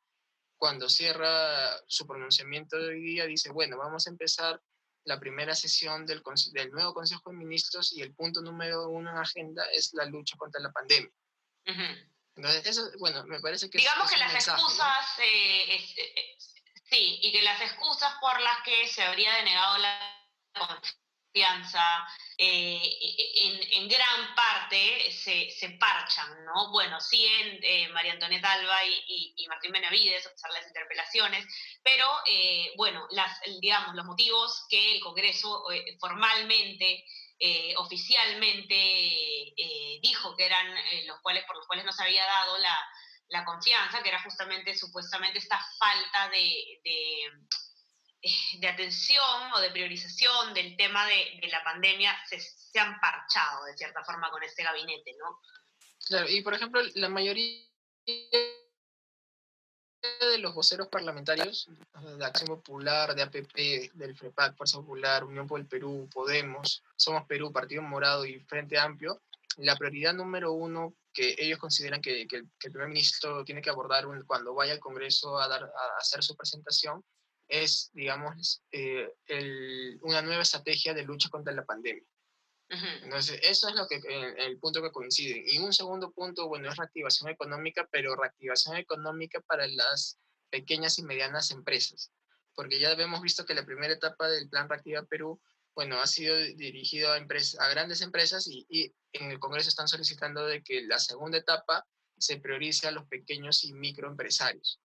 cuando 0.58 0.88
cierra 0.88 1.80
su 1.86 2.06
pronunciamiento 2.06 2.76
de 2.76 2.88
hoy 2.88 3.00
día 3.02 3.26
dice, 3.26 3.50
bueno, 3.50 3.78
vamos 3.78 4.06
a 4.06 4.10
empezar 4.10 4.60
la 5.06 5.18
primera 5.18 5.54
sesión 5.54 6.04
del, 6.04 6.22
del 6.52 6.70
nuevo 6.70 6.92
Consejo 6.92 7.30
de 7.30 7.36
Ministros 7.36 7.92
y 7.92 8.02
el 8.02 8.14
punto 8.14 8.42
número 8.42 8.88
uno 8.88 9.10
en 9.10 9.16
la 9.16 9.22
agenda 9.22 9.64
es 9.72 9.94
la 9.94 10.04
lucha 10.04 10.36
contra 10.36 10.60
la 10.60 10.70
pandemia. 10.72 11.10
Entonces, 12.34 12.66
eso, 12.66 12.90
bueno, 12.98 13.24
me 13.24 13.40
parece 13.40 13.70
que... 13.70 13.78
Digamos 13.78 14.10
que 14.10 14.18
las 14.18 14.34
excusas, 14.34 15.18
eh, 15.20 15.76
eh, 15.76 16.36
sí, 16.90 17.20
y 17.22 17.32
que 17.32 17.42
las 17.42 17.60
excusas 17.62 18.12
por 18.20 18.38
las 18.40 18.62
que 18.62 18.86
se 18.88 19.02
habría 19.02 19.32
denegado 19.36 19.78
la 19.78 20.16
confianza, 21.36 22.08
eh, 22.38 22.80
en, 23.72 23.88
gran 23.88 24.34
parte 24.34 25.10
se, 25.10 25.68
parchan, 25.78 26.44
¿no? 26.46 26.70
Bueno, 26.70 26.98
siguen 27.00 27.58
eh, 27.62 27.88
María 27.90 28.12
Antonieta 28.12 28.52
Alba 28.52 28.84
y, 28.84 29.46
Martín 29.48 29.72
Benavides, 29.72 30.26
a 30.26 30.48
las 30.52 30.66
interpelaciones, 30.66 31.46
pero, 31.82 32.08
eh, 32.26 32.72
bueno, 32.76 33.06
digamos, 33.60 33.94
los 33.94 34.06
motivos 34.06 34.64
que 34.70 34.96
el 34.96 35.00
Congreso 35.00 35.64
formalmente, 36.00 37.04
oficialmente 37.76 38.74
dijo 40.00 40.34
que 40.36 40.46
eran 40.46 40.74
los 41.06 41.20
cuales, 41.20 41.44
por 41.44 41.56
los 41.56 41.66
cuales 41.66 41.84
no 41.84 41.92
se 41.92 42.02
había 42.02 42.24
dado 42.24 42.56
la, 42.58 43.44
confianza, 43.44 44.02
que 44.02 44.08
era 44.08 44.22
justamente, 44.22 44.74
supuestamente, 44.74 45.38
esta 45.38 45.60
falta 45.78 46.30
de 46.30 46.80
eh, 46.82 47.30
de 48.58 48.68
atención 48.68 49.52
o 49.54 49.60
de 49.60 49.70
priorización 49.70 50.54
del 50.54 50.76
tema 50.76 51.06
de, 51.06 51.48
la 51.50 51.62
pandemia 51.62 52.16
se, 52.28 52.78
han 52.78 52.98
parchado 53.00 53.64
de 53.64 53.76
cierta 53.76 54.04
forma 54.04 54.30
con 54.30 54.42
este 54.42 54.62
gabinete, 54.62 55.14
¿no? 55.18 55.40
Claro, 56.06 56.28
y 56.28 56.42
por 56.42 56.54
ejemplo, 56.54 56.80
la 56.94 57.08
mayoría 57.08 57.64
de 60.30 60.38
los 60.38 60.54
voceros 60.54 60.88
parlamentarios 60.88 61.68
de 62.18 62.24
Acción 62.24 62.48
Popular, 62.48 63.14
de 63.14 63.22
APP, 63.22 63.92
del 63.94 64.16
FREPAC, 64.16 64.56
Fuerza 64.56 64.78
Popular, 64.78 65.24
Unión 65.24 65.46
por 65.46 65.58
el 65.58 65.66
Perú, 65.66 66.08
Podemos, 66.12 66.84
Somos 66.96 67.24
Perú, 67.26 67.52
Partido 67.52 67.82
Morado 67.82 68.24
y 68.24 68.38
Frente 68.40 68.78
Amplio, 68.78 69.22
la 69.56 69.74
prioridad 69.76 70.14
número 70.14 70.52
uno 70.52 70.94
que 71.12 71.34
ellos 71.38 71.58
consideran 71.58 72.02
que, 72.02 72.22
el, 72.22 72.48
primer 72.58 72.88
ministro 72.88 73.44
tiene 73.44 73.62
que 73.62 73.70
abordar 73.70 74.04
cuando 74.26 74.54
vaya 74.54 74.74
al 74.74 74.80
Congreso 74.80 75.38
a, 75.38 75.48
dar, 75.48 75.64
a 75.64 75.96
hacer 75.98 76.22
su 76.22 76.36
presentación 76.36 77.02
es, 77.48 77.90
digamos, 77.92 78.62
eh, 78.72 79.08
una 80.02 80.22
nueva 80.22 80.42
estrategia 80.42 80.94
de 80.94 81.04
lucha 81.04 81.28
contra 81.28 81.52
la 81.52 81.64
pandemia. 81.64 82.06
Entonces, 82.68 83.38
eso 83.44 83.68
es 83.68 83.76
lo 83.76 83.86
que, 83.86 84.00
el, 84.38 84.58
punto 84.58 84.82
que 84.82 84.90
coinciden. 84.90 85.44
Y 85.46 85.58
un 85.58 85.72
segundo 85.72 86.10
punto, 86.10 86.48
bueno, 86.48 86.68
es 86.68 86.76
reactivación 86.76 87.30
económica, 87.30 87.88
pero 87.92 88.16
reactivación 88.16 88.76
económica 88.76 89.40
para 89.40 89.68
las 89.68 90.18
pequeñas 90.50 90.98
y 90.98 91.04
medianas 91.04 91.52
empresas. 91.52 92.10
Porque 92.54 92.80
ya 92.80 92.92
hemos 92.92 93.22
visto 93.22 93.44
que 93.44 93.54
la 93.54 93.64
primera 93.64 93.94
etapa 93.94 94.28
del 94.28 94.48
Plan 94.48 94.68
Reactiva 94.68 95.04
Perú, 95.04 95.40
bueno, 95.76 96.00
ha 96.00 96.06
sido 96.06 96.36
dirigido 96.36 97.12
a, 97.12 97.18
empresas, 97.18 97.60
a 97.60 97.68
grandes 97.68 98.00
empresas 98.00 98.48
y, 98.48 98.66
y 98.68 98.92
en 99.12 99.30
el 99.30 99.38
Congreso 99.38 99.68
están 99.68 99.88
solicitando 99.88 100.44
de 100.46 100.62
que 100.62 100.82
la 100.82 100.98
segunda 100.98 101.38
etapa 101.38 101.86
se 102.18 102.38
priorice 102.38 102.88
a 102.88 102.92
los 102.92 103.06
pequeños 103.06 103.62
y 103.64 103.74
microempresarios. 103.74 104.80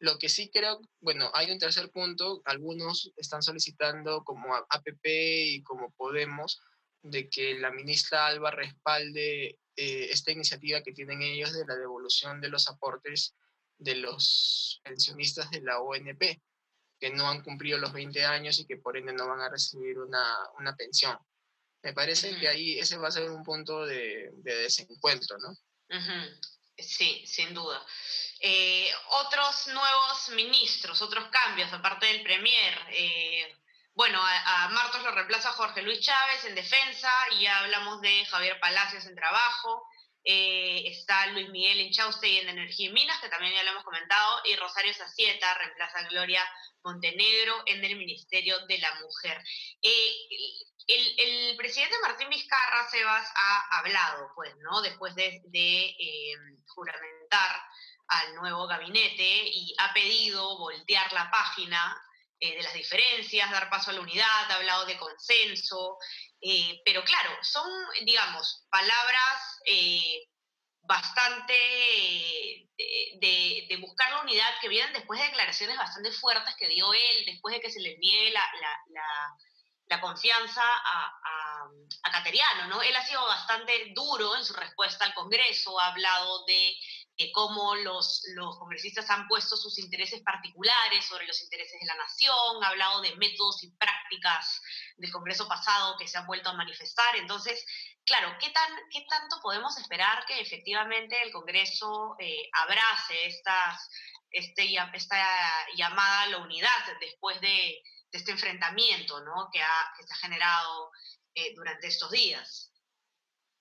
Lo 0.00 0.18
que 0.18 0.28
sí 0.28 0.50
creo, 0.52 0.80
bueno, 1.00 1.30
hay 1.34 1.50
un 1.50 1.58
tercer 1.58 1.90
punto, 1.90 2.40
algunos 2.44 3.12
están 3.16 3.42
solicitando 3.42 4.22
como 4.22 4.54
APP 4.54 5.04
y 5.04 5.62
como 5.62 5.90
Podemos 5.92 6.60
de 7.02 7.28
que 7.28 7.54
la 7.58 7.70
ministra 7.70 8.26
Alba 8.26 8.50
respalde 8.50 9.58
eh, 9.76 10.08
esta 10.10 10.32
iniciativa 10.32 10.82
que 10.82 10.92
tienen 10.92 11.22
ellos 11.22 11.52
de 11.52 11.64
la 11.66 11.76
devolución 11.76 12.40
de 12.40 12.48
los 12.48 12.68
aportes 12.68 13.34
de 13.78 13.94
los 13.94 14.80
pensionistas 14.82 15.50
de 15.50 15.60
la 15.60 15.80
ONP, 15.80 16.42
que 17.00 17.10
no 17.10 17.28
han 17.28 17.42
cumplido 17.42 17.78
los 17.78 17.92
20 17.92 18.24
años 18.24 18.58
y 18.58 18.66
que 18.66 18.76
por 18.76 18.96
ende 18.96 19.12
no 19.12 19.28
van 19.28 19.40
a 19.40 19.48
recibir 19.48 19.98
una, 19.98 20.36
una 20.58 20.74
pensión. 20.74 21.16
Me 21.82 21.92
parece 21.92 22.36
que 22.38 22.48
ahí 22.48 22.78
ese 22.78 22.98
va 22.98 23.08
a 23.08 23.12
ser 23.12 23.30
un 23.30 23.44
punto 23.44 23.86
de, 23.86 24.30
de 24.32 24.54
desencuentro, 24.56 25.38
¿no? 25.38 25.56
Sí, 26.76 27.22
sin 27.24 27.54
duda. 27.54 27.84
Eh, 28.40 28.88
otros 29.08 29.66
nuevos 29.68 30.28
ministros, 30.30 31.02
otros 31.02 31.28
cambios, 31.28 31.72
aparte 31.72 32.06
del 32.06 32.22
Premier. 32.22 32.78
Eh, 32.90 33.56
bueno, 33.94 34.20
a, 34.22 34.68
Martos 34.68 35.02
lo 35.02 35.10
reemplaza 35.10 35.52
Jorge 35.52 35.82
Luis 35.82 36.00
Chávez 36.00 36.44
en 36.44 36.54
defensa, 36.54 37.10
y 37.32 37.42
ya 37.42 37.58
hablamos 37.58 38.00
de 38.00 38.24
Javier 38.26 38.60
Palacios 38.60 39.06
en 39.06 39.16
trabajo. 39.16 39.82
Eh, 40.22 40.82
está 40.86 41.26
Luis 41.28 41.48
Miguel 41.48 41.80
y 41.80 42.38
en 42.38 42.48
Energía 42.48 42.90
y 42.90 42.92
Minas, 42.92 43.20
que 43.20 43.28
también 43.28 43.54
ya 43.54 43.62
lo 43.64 43.70
hemos 43.70 43.84
comentado, 43.84 44.40
y 44.44 44.54
Rosario 44.56 44.94
Sacieta 44.94 45.54
reemplaza 45.54 45.98
a 45.98 46.08
Gloria 46.08 46.44
Montenegro 46.84 47.62
en 47.66 47.84
el 47.84 47.96
Ministerio 47.96 48.66
de 48.66 48.78
la 48.78 48.94
Mujer. 49.00 49.42
El, 50.86 51.56
presidente 51.56 51.96
Martín 52.02 52.28
Vizcarra, 52.28 52.88
Sebas, 52.88 53.30
ha 53.34 53.78
hablado, 53.78 54.30
pues, 54.36 54.54
¿no? 54.58 54.80
Después 54.80 55.14
de, 55.16 55.42
juramentar 56.66 57.62
al 58.08 58.34
nuevo 58.36 58.66
gabinete 58.66 59.48
y 59.52 59.74
ha 59.78 59.92
pedido 59.92 60.58
voltear 60.58 61.12
la 61.12 61.30
página 61.30 61.96
eh, 62.40 62.56
de 62.56 62.62
las 62.62 62.72
diferencias, 62.72 63.50
dar 63.50 63.68
paso 63.68 63.90
a 63.90 63.94
la 63.94 64.00
unidad, 64.00 64.50
ha 64.50 64.54
hablado 64.54 64.86
de 64.86 64.96
consenso, 64.96 65.98
eh, 66.40 66.80
pero 66.84 67.02
claro, 67.02 67.30
son, 67.42 67.68
digamos, 68.04 68.64
palabras 68.70 69.58
eh, 69.66 70.22
bastante 70.82 71.52
de, 73.20 73.78
buscar 73.80 74.10
la 74.10 74.22
unidad 74.22 74.60
que 74.60 74.68
vienen 74.68 74.92
después 74.92 75.18
de 75.20 75.26
declaraciones 75.26 75.76
bastante 75.76 76.12
fuertes 76.12 76.54
que 76.56 76.68
dio 76.68 76.92
él, 76.94 77.24
después 77.26 77.54
de 77.54 77.60
que 77.60 77.70
se 77.70 77.80
le 77.80 77.98
niegue 77.98 78.30
la, 78.30 78.48
la, 79.88 80.00
confianza 80.00 80.62
a, 80.62 81.12
a, 82.04 82.10
Cateriano, 82.12 82.66
¿no? 82.68 82.82
Él 82.82 82.94
ha 82.94 83.06
sido 83.06 83.24
bastante 83.26 83.92
duro 83.94 84.36
en 84.36 84.44
su 84.44 84.52
respuesta 84.54 85.04
al 85.04 85.14
Congreso, 85.14 85.78
ha 85.78 85.88
hablado 85.88 86.44
de 86.46 86.74
cómo 87.32 87.74
los, 87.74 88.22
los 88.34 88.58
congresistas 88.58 89.10
han 89.10 89.26
puesto 89.26 89.56
sus 89.56 89.76
intereses 89.78 90.22
particulares 90.22 91.04
sobre 91.04 91.26
los 91.26 91.40
intereses 91.42 91.80
de 91.80 91.86
la 91.86 91.96
nación, 91.96 92.62
ha 92.62 92.68
hablado 92.68 93.00
de 93.00 93.16
métodos 93.16 93.62
y 93.64 93.72
prácticas 93.72 94.62
del 94.96 95.10
Congreso 95.10 95.48
pasado 95.48 95.96
que 95.98 96.06
se 96.06 96.16
han 96.16 96.26
vuelto 96.26 96.50
a 96.50 96.54
manifestar. 96.54 97.16
Entonces, 97.16 97.64
claro, 98.04 98.36
¿qué, 98.40 98.50
tan, 98.50 98.70
qué 98.90 99.04
tanto 99.08 99.40
podemos 99.42 99.76
esperar 99.78 100.24
que 100.26 100.40
efectivamente 100.40 101.20
el 101.22 101.32
Congreso 101.32 102.14
eh, 102.20 102.48
abrace 102.52 103.26
estas, 103.26 103.90
este, 104.30 104.76
esta 104.94 105.66
llamada 105.74 106.22
a 106.22 106.26
la 106.28 106.38
unidad 106.38 106.98
después 107.00 107.40
de, 107.40 107.82
este 108.10 108.30
enfrentamiento 108.30 109.20
¿no? 109.20 109.50
que, 109.52 109.60
ha, 109.60 109.92
que 109.96 110.02
se 110.02 110.14
ha 110.14 110.16
generado 110.16 110.90
eh, 111.34 111.52
durante 111.54 111.88
estos 111.88 112.10
días? 112.10 112.67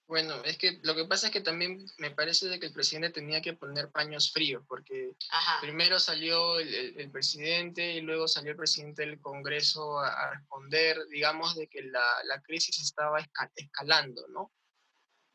Bueno, 0.08 0.42
es 0.46 0.58
que 0.58 0.80
lo 0.84 0.96
que 0.96 1.04
pasa 1.04 1.28
es 1.28 1.34
que 1.34 1.42
también 1.42 1.86
me 1.98 2.12
parece 2.12 2.48
de 2.48 2.62
que 2.62 2.68
el 2.68 2.74
presidente 2.74 3.10
tenía 3.10 3.42
que 3.42 3.54
poner 3.54 3.92
paños 3.92 4.32
fríos, 4.32 4.64
porque 4.66 5.12
primero 5.60 6.00
salió 6.00 6.60
el, 6.60 7.12
presidente 7.12 7.96
y 7.96 8.02
luego 8.02 8.26
salió 8.30 8.52
el 8.52 8.58
presidente 8.58 9.02
del 9.02 9.20
Congreso 9.20 10.00
a, 10.00 10.32
responder, 10.32 10.98
digamos, 11.10 11.56
de 11.56 11.68
que 11.68 11.82
la, 11.84 12.24
la 12.24 12.42
crisis 12.42 12.80
estaba 12.80 13.20
escalando, 13.56 14.26
¿no? 14.30 14.54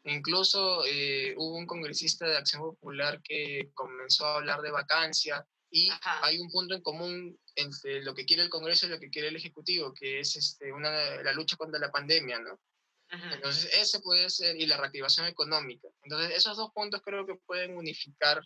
Incluso 0.04 0.84
eh, 0.86 1.34
hubo 1.36 1.56
un 1.56 1.66
congresista 1.66 2.26
de 2.26 2.38
Acción 2.38 2.62
Popular 2.62 3.20
que 3.22 3.70
comenzó 3.74 4.26
a 4.26 4.36
hablar 4.36 4.62
de 4.62 4.70
vacancia 4.70 5.46
y 5.70 5.90
hay 6.02 6.38
un 6.38 6.50
punto 6.50 6.74
en 6.74 6.82
común 6.82 7.38
entre 7.56 8.02
lo 8.02 8.14
que 8.14 8.24
quiere 8.24 8.42
el 8.42 8.50
Congreso 8.50 8.86
y 8.86 8.90
lo 8.90 8.98
que 8.98 9.10
quiere 9.10 9.28
el 9.28 9.36
Ejecutivo, 9.36 9.92
que 9.92 10.20
es 10.20 10.34
este, 10.34 10.72
una, 10.72 10.90
la 11.22 11.32
lucha 11.34 11.56
contra 11.56 11.78
la 11.78 11.92
pandemia, 11.92 12.38
¿no? 12.38 12.58
Entonces, 13.12 13.70
ese 13.74 14.00
puede 14.00 14.30
ser, 14.30 14.56
y 14.56 14.66
la 14.66 14.78
reactivación 14.78 15.26
económica. 15.26 15.88
Entonces, 16.02 16.34
esos 16.34 16.56
dos 16.56 16.70
puntos 16.72 17.02
creo 17.02 17.26
que 17.26 17.34
pueden 17.34 17.76
unificar 17.76 18.42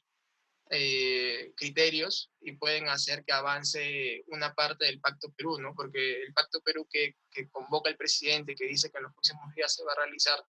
eh, 0.71 1.53
criterios 1.57 2.33
y 2.41 2.53
pueden 2.53 2.89
hacer 2.89 3.25
que 3.25 3.33
avance 3.33 4.25
una 4.27 4.53
parte 4.55 4.87
del 4.87 5.01
Pacto 5.01 5.31
Perú, 5.31 5.61
¿no? 5.61 5.73
Porque 5.75 6.23
el 6.23 6.33
Pacto 6.33 6.61
Perú 6.63 6.89
que, 6.91 7.15
que 7.31 7.49
convoca 7.49 7.91
el 7.91 7.97
presidente, 7.97 8.57
que 8.57 8.67
dice 8.67 8.91
que 8.91 8.99
en 8.99 9.05
los 9.05 9.13
próximos 9.13 9.55
días 9.55 9.73
se 9.73 9.85
va 9.85 9.93
a 9.93 10.05
realizar, 10.05 10.45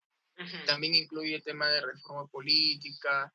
también 0.65 0.95
incluye 0.95 1.35
el 1.35 1.43
tema 1.43 1.67
de 1.69 1.81
reforma 1.81 2.27
política, 2.27 3.33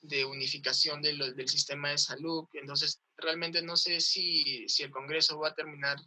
de 0.00 0.24
unificación 0.24 1.02
de 1.02 1.12
del 1.34 1.48
sistema 1.48 1.90
de 1.90 1.98
salud. 1.98 2.46
Entonces, 2.52 3.00
realmente 3.16 3.62
no 3.62 3.76
sé 3.76 4.00
si, 4.00 4.68
si 4.68 4.84
el 4.84 4.90
Congreso 4.90 5.38
va 5.38 5.48
a 5.48 5.54
terminar 5.54 5.98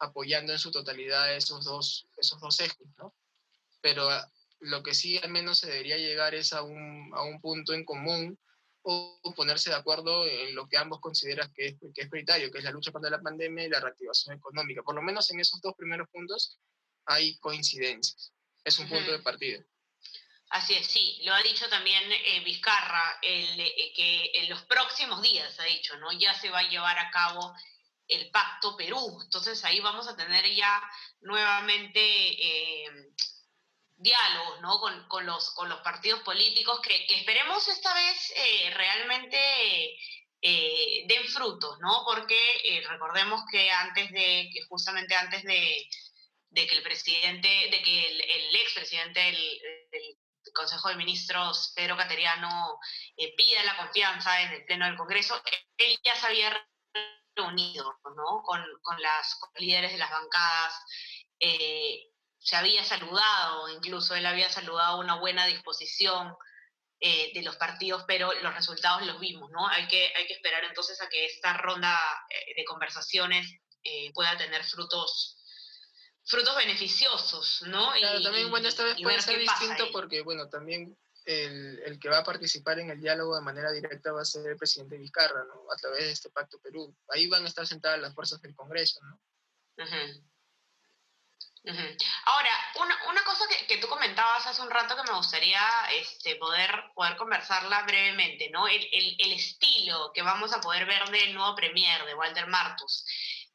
apoyando 0.00 0.52
en 0.52 0.58
su 0.58 0.70
totalidad 0.70 1.34
esos 1.34 1.64
dos, 1.64 2.08
esos 2.16 2.40
dos 2.40 2.60
ejes, 2.60 2.88
¿no? 2.96 3.14
Pero 3.80 4.08
ah, 4.10 4.30
lo 4.60 4.82
que 4.82 4.94
sí 4.94 5.18
al 5.18 5.30
menos 5.30 5.58
se 5.58 5.68
debería 5.68 5.96
llegar 5.96 6.34
es 6.34 6.52
a 6.52 6.62
un, 6.62 7.10
a 7.14 7.22
un 7.22 7.40
punto 7.40 7.72
en 7.72 7.84
común 7.84 8.38
o 8.82 9.20
ponerse 9.36 9.70
de 9.70 9.76
acuerdo 9.76 10.26
en 10.26 10.54
lo 10.54 10.66
que 10.66 10.78
ambos 10.78 11.00
consideran 11.00 11.52
que 11.52 11.66
es, 11.66 11.74
que 11.94 12.02
es 12.02 12.08
prioritario, 12.08 12.50
que 12.50 12.58
es 12.58 12.64
la 12.64 12.70
lucha 12.70 12.92
contra 12.92 13.10
la 13.10 13.20
pandemia 13.20 13.64
y 13.64 13.68
la 13.68 13.80
reactivación 13.80 14.36
económica. 14.36 14.82
Por 14.82 14.94
lo 14.94 15.02
menos 15.02 15.30
en 15.30 15.40
esos 15.40 15.60
dos 15.60 15.74
primeros 15.76 16.08
puntos 16.08 16.58
hay 17.04 17.36
coincidencias. 17.38 18.32
Es 18.64 18.78
un 18.78 18.88
punto 18.88 19.10
de 19.10 19.18
partida. 19.18 19.62
Así 20.50 20.74
es, 20.74 20.86
sí, 20.86 21.20
lo 21.24 21.34
ha 21.34 21.42
dicho 21.42 21.68
también 21.68 22.10
eh, 22.10 22.42
Vizcarra, 22.42 23.18
eh, 23.20 23.92
que 23.94 24.30
en 24.34 24.48
los 24.48 24.62
próximos 24.62 25.20
días, 25.20 25.58
ha 25.60 25.64
dicho, 25.64 25.96
¿no? 25.98 26.10
Ya 26.12 26.32
se 26.32 26.48
va 26.48 26.60
a 26.60 26.68
llevar 26.68 26.98
a 26.98 27.10
cabo 27.10 27.54
el 28.06 28.30
Pacto 28.30 28.74
Perú. 28.76 29.20
Entonces 29.22 29.62
ahí 29.64 29.80
vamos 29.80 30.08
a 30.08 30.16
tener 30.16 30.50
ya 30.54 30.82
nuevamente 31.20 32.00
eh, 32.00 33.12
diálogos, 33.98 34.60
¿no? 34.60 34.80
Con, 34.80 35.26
los, 35.26 35.50
con 35.54 35.68
los 35.68 35.80
partidos 35.80 36.20
políticos 36.20 36.80
que, 36.80 37.06
esperemos 37.14 37.68
esta 37.68 37.92
vez 37.94 38.32
realmente 38.74 39.38
den 40.40 41.24
frutos, 41.28 41.78
¿no? 41.80 42.04
Porque 42.06 42.82
recordemos 42.88 43.42
que 43.50 43.70
antes 43.70 44.10
de, 44.12 44.50
que 44.52 44.62
justamente 44.68 45.14
antes 45.14 45.42
de, 45.42 45.88
que 46.54 46.76
el 46.76 46.82
presidente, 46.82 47.48
de 47.48 47.82
que 47.82 48.06
el, 48.06 48.56
expresidente 48.56 49.20
del, 49.20 49.60
Consejo 50.54 50.88
de 50.88 50.96
Ministros, 50.96 51.72
Pedro 51.74 51.96
Cateriano, 51.96 52.78
eh, 53.16 53.34
pide 53.36 53.62
la 53.64 53.76
confianza 53.76 54.40
en 54.42 54.52
el 54.52 54.64
Pleno 54.64 54.86
del 54.86 54.96
Congreso, 54.96 55.40
él 55.76 55.98
ya 56.02 56.16
se 56.16 56.26
había 56.26 56.68
reunido 57.34 57.98
¿no? 58.16 58.42
con, 58.42 58.64
con, 58.82 59.00
las, 59.00 59.38
líderes 59.56 59.92
de 59.92 59.98
las 59.98 60.10
bancadas, 60.10 60.74
eh, 61.38 62.10
se 62.38 62.56
había 62.56 62.84
saludado, 62.84 63.68
incluso 63.70 64.14
él 64.14 64.26
había 64.26 64.50
saludado 64.50 65.00
una 65.00 65.16
buena 65.16 65.46
disposición 65.46 66.34
eh, 67.00 67.32
de 67.34 67.42
los 67.42 67.56
partidos, 67.56 68.04
pero 68.06 68.32
los 68.42 68.54
resultados 68.54 69.06
los 69.06 69.20
vimos, 69.20 69.50
¿no? 69.50 69.68
Hay 69.68 69.86
que, 69.88 70.12
hay 70.16 70.26
que 70.26 70.34
esperar 70.34 70.64
entonces 70.64 71.00
a 71.00 71.08
que 71.08 71.26
esta 71.26 71.54
ronda 71.54 71.98
de 72.56 72.64
conversaciones 72.64 73.46
pueda 74.12 74.36
tener 74.36 74.62
frutos 74.64 75.38
frutos 76.28 76.54
beneficiosos, 76.56 77.62
¿no? 77.66 77.90
Claro, 77.92 78.22
también, 78.22 78.50
bueno, 78.50 78.68
esta 78.68 78.84
vez 78.84 78.96
puede 79.02 79.20
ser 79.22 79.38
distinto 79.38 79.90
porque, 79.90 80.20
bueno, 80.20 80.48
también 80.48 80.96
el, 81.24 81.80
el, 81.84 81.98
que 81.98 82.10
va 82.10 82.18
a 82.18 82.24
participar 82.24 82.78
en 82.78 82.90
el 82.90 83.00
diálogo 83.00 83.34
de 83.34 83.42
manera 83.42 83.72
directa 83.72 84.12
va 84.12 84.22
a 84.22 84.26
ser 84.26 84.46
el 84.46 84.56
presidente 84.56 84.98
Vizcarra, 84.98 85.44
¿no? 85.44 85.72
A 85.72 85.76
través 85.76 86.04
de 86.04 86.12
este 86.12 86.30
Pacto 86.30 86.58
Perú. 86.60 86.94
Ahí 87.08 87.26
van 87.28 87.44
a 87.44 87.48
estar 87.48 87.66
sentadas 87.66 88.00
las 88.00 88.14
fuerzas 88.14 88.42
del 88.42 88.54
Congreso, 88.54 89.00
¿no? 89.04 89.20
Ahora, 92.24 92.50
una, 92.76 92.96
una 93.10 93.24
cosa 93.24 93.44
que, 93.48 93.66
que, 93.66 93.78
tú 93.78 93.88
comentabas 93.88 94.46
hace 94.46 94.62
un 94.62 94.70
rato 94.70 94.96
que 94.96 95.10
me 95.10 95.16
gustaría 95.16 95.60
este, 96.00 96.36
poder, 96.36 96.70
poder 96.94 97.16
conversarla 97.16 97.82
brevemente, 97.82 98.48
¿no? 98.50 98.66
El, 98.66 98.88
el, 98.92 99.16
el 99.18 99.32
estilo 99.32 100.10
que 100.14 100.22
vamos 100.22 100.52
a 100.52 100.60
poder 100.60 100.86
ver 100.86 101.08
del 101.10 101.34
nuevo 101.34 101.54
premier, 101.54 102.04
de 102.06 102.14
Walter 102.14 102.46
Martus. 102.46 103.04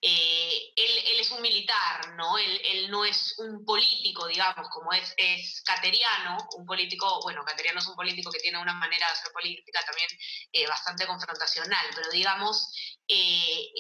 Eh, 0.05 0.74
él, 0.75 1.19
es 1.22 1.31
un 1.31 1.41
militar, 1.41 2.13
¿no? 2.17 2.38
Él, 2.38 2.91
no 2.91 3.05
es 3.05 3.36
un 3.39 3.63
político, 3.63 4.27
digamos, 4.27 4.67
como 4.69 4.91
es, 4.91 5.13
es 5.15 5.62
Cateriano, 5.65 6.38
un 6.57 6.65
político, 6.65 7.22
bueno, 7.24 7.45
Cateriano 7.45 7.79
es 7.79 7.88
un 7.88 7.95
político 7.95 8.29
que 8.29 8.39
tiene 8.39 8.60
una 8.60 8.74
manera 8.74 9.07
de 9.07 9.13
hacer 9.13 9.31
política 9.31 9.79
también 9.86 10.10
eh, 10.51 10.67
bastante 10.67 11.07
confrontacional, 11.07 11.86
pero 11.95 12.10
digamos, 12.10 12.69
eh, 13.07 13.72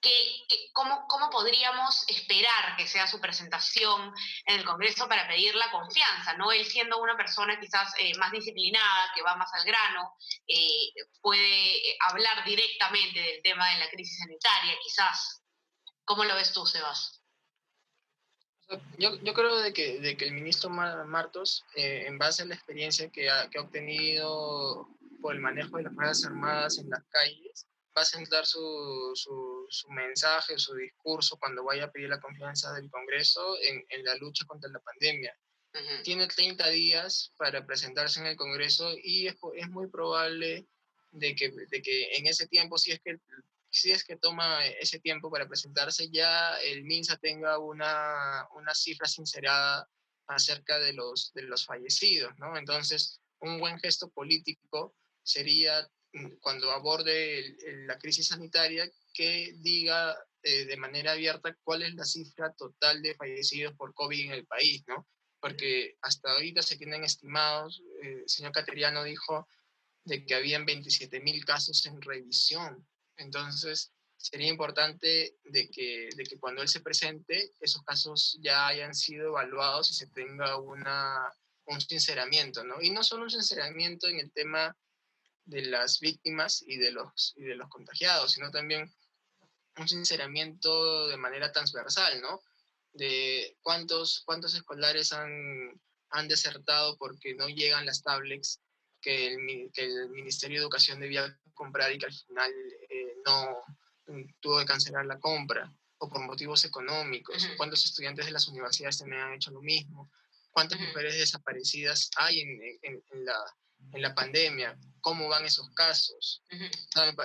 que, 0.00 0.70
¿cómo, 0.72 1.08
¿cómo, 1.08 1.28
podríamos 1.28 2.08
esperar 2.08 2.76
que 2.76 2.86
sea 2.86 3.08
su 3.08 3.20
presentación 3.20 4.14
en 4.46 4.60
el 4.60 4.64
Congreso 4.64 5.08
para 5.08 5.26
pedir 5.26 5.56
la 5.56 5.72
confianza? 5.72 6.34
¿no? 6.34 6.52
Él 6.52 6.64
siendo 6.64 7.02
una 7.02 7.16
persona 7.16 7.58
quizás 7.58 7.92
más 8.18 8.30
disciplinada, 8.30 9.10
que 9.12 9.22
va 9.22 9.34
más 9.34 9.52
al 9.54 9.64
grano, 9.64 10.12
puede 11.20 11.96
hablar 12.08 12.44
directamente 12.44 13.18
del 13.18 13.42
tema 13.42 13.72
de 13.72 13.78
la 13.80 13.90
crisis 13.90 14.18
sanitaria, 14.20 14.78
quizás. 14.80 15.43
¿Cómo 16.04 16.24
lo 16.24 16.34
ves 16.34 16.52
tú, 16.52 16.66
Sebas? 16.66 17.20
Yo, 18.98 19.16
yo 19.22 19.34
creo 19.34 19.58
de 19.58 19.72
que, 19.72 20.00
de 20.00 20.16
que 20.16 20.26
el 20.26 20.32
ministro 20.32 20.70
Martos, 20.70 21.64
eh, 21.74 22.04
en 22.06 22.18
base 22.18 22.42
a 22.42 22.46
la 22.46 22.54
experiencia 22.54 23.10
que 23.10 23.30
ha, 23.30 23.48
que 23.50 23.58
ha, 23.58 23.62
obtenido 23.62 24.88
por 25.20 25.34
el 25.34 25.40
manejo 25.40 25.76
de 25.76 25.84
las 25.84 25.94
Fuerzas 25.94 26.24
Armadas 26.24 26.78
en 26.78 26.88
las 26.88 27.04
calles, 27.10 27.66
va 27.96 28.02
a 28.02 28.06
centrar 28.06 28.46
su, 28.46 29.12
su, 29.14 29.66
su, 29.68 29.88
mensaje, 29.90 30.58
su 30.58 30.74
discurso 30.74 31.36
cuando 31.38 31.64
vaya 31.64 31.84
a 31.84 31.90
pedir 31.90 32.08
la 32.08 32.20
confianza 32.20 32.72
del 32.72 32.90
Congreso 32.90 33.56
en, 33.62 33.84
en 33.88 34.04
la 34.04 34.16
lucha 34.16 34.44
contra 34.46 34.70
la 34.70 34.80
pandemia. 34.80 35.34
Tiene 36.04 36.28
30 36.28 36.68
días 36.68 37.32
para 37.36 37.66
presentarse 37.66 38.20
en 38.20 38.26
el 38.26 38.36
Congreso 38.36 38.92
y 39.02 39.26
es, 39.26 39.34
es 39.56 39.68
muy 39.70 39.88
probable 39.88 40.68
de 41.10 41.34
que, 41.34 41.50
de 41.50 41.82
que 41.82 42.16
en 42.16 42.26
ese 42.28 42.46
tiempo, 42.46 42.78
si 42.78 42.92
es 42.92 43.00
que 43.00 43.18
si 43.74 43.90
es 43.90 44.04
que 44.04 44.16
toma 44.16 44.64
ese 44.66 45.00
tiempo 45.00 45.30
para 45.30 45.48
presentarse, 45.48 46.08
ya 46.08 46.56
el 46.58 46.84
MINSA 46.84 47.16
tenga 47.16 47.58
una, 47.58 48.46
una 48.54 48.72
cifra 48.72 49.08
sincerada 49.08 49.88
acerca 50.28 50.78
de 50.78 50.92
los, 50.92 51.32
de 51.34 51.42
los 51.42 51.66
fallecidos, 51.66 52.32
¿no? 52.38 52.56
Entonces, 52.56 53.20
un 53.40 53.58
buen 53.58 53.78
gesto 53.80 54.08
político 54.10 54.94
sería 55.24 55.88
mm, 56.12 56.36
cuando 56.40 56.70
aborde 56.70 57.56
la 57.86 57.98
crisis 57.98 58.28
sanitaria 58.28 58.88
que 59.12 59.52
diga 59.56 60.16
eh, 60.44 60.66
de 60.66 60.76
manera 60.76 61.12
abierta 61.12 61.56
cuál 61.64 61.82
es 61.82 61.94
la 61.94 62.04
cifra 62.04 62.52
total 62.52 63.02
de 63.02 63.16
fallecidos 63.16 63.74
por 63.74 63.92
COVID 63.92 64.26
en 64.26 64.32
el 64.32 64.46
país, 64.46 64.84
¿no? 64.86 65.08
Porque 65.40 65.96
hasta 66.00 66.30
ahorita 66.30 66.62
se 66.62 66.76
tienen 66.76 67.02
estimados, 67.02 67.82
eh, 68.02 68.20
el 68.22 68.28
señor 68.28 68.52
Cateriano 68.52 69.02
dijo 69.02 69.48
de 70.04 70.24
que 70.24 70.34
habían 70.36 70.64
27 70.64 71.18
mil 71.20 71.44
casos 71.44 71.84
en 71.86 72.00
revisión, 72.00 72.86
entonces, 73.16 73.92
sería 74.16 74.48
importante 74.48 75.36
de 75.44 75.70
que, 75.70 76.08
de 76.16 76.24
que 76.24 76.38
cuando 76.38 76.62
él 76.62 76.68
se 76.68 76.80
presente, 76.80 77.52
esos 77.60 77.82
casos 77.82 78.38
ya 78.40 78.66
hayan 78.68 78.94
sido 78.94 79.28
evaluados 79.28 79.90
y 79.90 79.94
se 79.94 80.06
tenga 80.08 80.56
una, 80.56 81.30
un 81.66 81.80
sinceramiento, 81.80 82.64
¿no? 82.64 82.80
Y 82.80 82.90
no 82.90 83.02
solo 83.02 83.24
un 83.24 83.30
sinceramiento 83.30 84.08
en 84.08 84.20
el 84.20 84.32
tema 84.32 84.76
de 85.44 85.62
las 85.62 86.00
víctimas 86.00 86.64
y 86.66 86.78
de 86.78 86.92
los, 86.92 87.34
y 87.36 87.42
de 87.42 87.54
los 87.54 87.68
contagiados, 87.68 88.32
sino 88.32 88.50
también 88.50 88.90
un 89.76 89.88
sinceramiento 89.88 91.08
de 91.08 91.16
manera 91.16 91.52
transversal, 91.52 92.20
¿no? 92.20 92.40
De 92.92 93.56
cuántos, 93.62 94.22
cuántos 94.24 94.54
escolares 94.54 95.12
han, 95.12 95.80
han 96.10 96.28
desertado 96.28 96.96
porque 96.96 97.34
no 97.34 97.48
llegan 97.48 97.86
las 97.86 98.02
tablets 98.02 98.60
que 99.00 99.26
el, 99.26 99.70
que 99.72 99.84
el 99.84 100.08
Ministerio 100.10 100.58
de 100.58 100.62
Educación 100.62 101.00
debía 101.00 101.38
comprar 101.52 101.92
y 101.92 101.98
que 101.98 102.06
al 102.06 102.14
final 102.14 102.52
eh, 102.94 103.16
no 103.26 103.64
tuvo 104.40 104.58
que 104.60 104.66
cancelar 104.66 105.06
la 105.06 105.18
compra 105.18 105.72
o 105.98 106.08
por 106.08 106.20
motivos 106.20 106.64
económicos. 106.64 107.48
¿Cuántos 107.56 107.84
estudiantes 107.84 108.26
de 108.26 108.32
las 108.32 108.48
universidades 108.48 108.98
también 108.98 109.22
han 109.22 109.34
hecho 109.34 109.50
lo 109.50 109.62
mismo? 109.62 110.10
¿Cuántas 110.50 110.78
mujeres 110.78 111.18
desaparecidas 111.18 112.10
hay 112.16 112.40
en, 112.40 112.60
en, 112.82 113.24
la, 113.24 113.36
en, 113.92 114.02
la, 114.02 114.14
pandemia? 114.14 114.78
¿Cómo 115.00 115.28
van 115.28 115.44
esos 115.44 115.68
casos? 115.70 116.42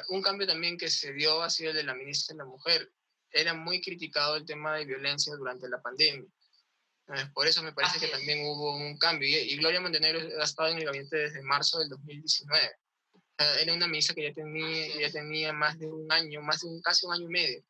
Un 0.10 0.22
cambio 0.22 0.48
también 0.48 0.78
que 0.78 0.90
se 0.90 1.14
dio 1.14 1.42
ha 1.42 1.50
sido 1.50 1.72
el 1.72 1.78
de 1.78 1.84
la 1.84 1.94
ministra 1.94 2.34
de 2.34 2.40
la 2.40 2.46
Mujer. 2.46 2.92
Era 3.32 3.54
muy 3.54 3.82
criticado 3.82 4.36
el 4.36 4.46
tema 4.46 4.76
de 4.76 4.86
violencia 4.86 5.36
durante 5.36 5.70
la 5.70 5.82
pandemia. 5.82 6.28
Por 7.34 7.48
eso 7.48 7.62
me 7.62 7.74
parece 7.74 8.00
que 8.00 8.08
también 8.08 8.46
hubo 8.46 8.76
un 8.76 8.98
cambio. 8.98 9.28
Y, 9.28 9.56
Gloria 9.58 9.82
Montenegro 9.82 10.20
ha 10.40 10.44
estado 10.44 10.70
en 10.70 10.78
el 10.78 10.86
gabinete 10.86 11.18
desde 11.18 11.42
marzo 11.42 11.80
del 11.80 11.90
2019 11.90 12.72
era 13.40 13.74
una 13.74 13.88
misa 13.88 14.14
que 14.14 14.24
ya 14.24 14.34
tenía, 14.34 15.00
ya 15.00 15.12
tenía 15.12 15.54
más 15.54 15.80
de 15.80 15.88
un 15.88 16.12
año, 16.12 16.42
más 16.42 16.62
de 16.62 16.68
un, 16.68 16.82
casi 16.82 17.06
un 17.06 17.14
año 17.14 17.26
y 17.26 17.32
medio. 17.32 17.64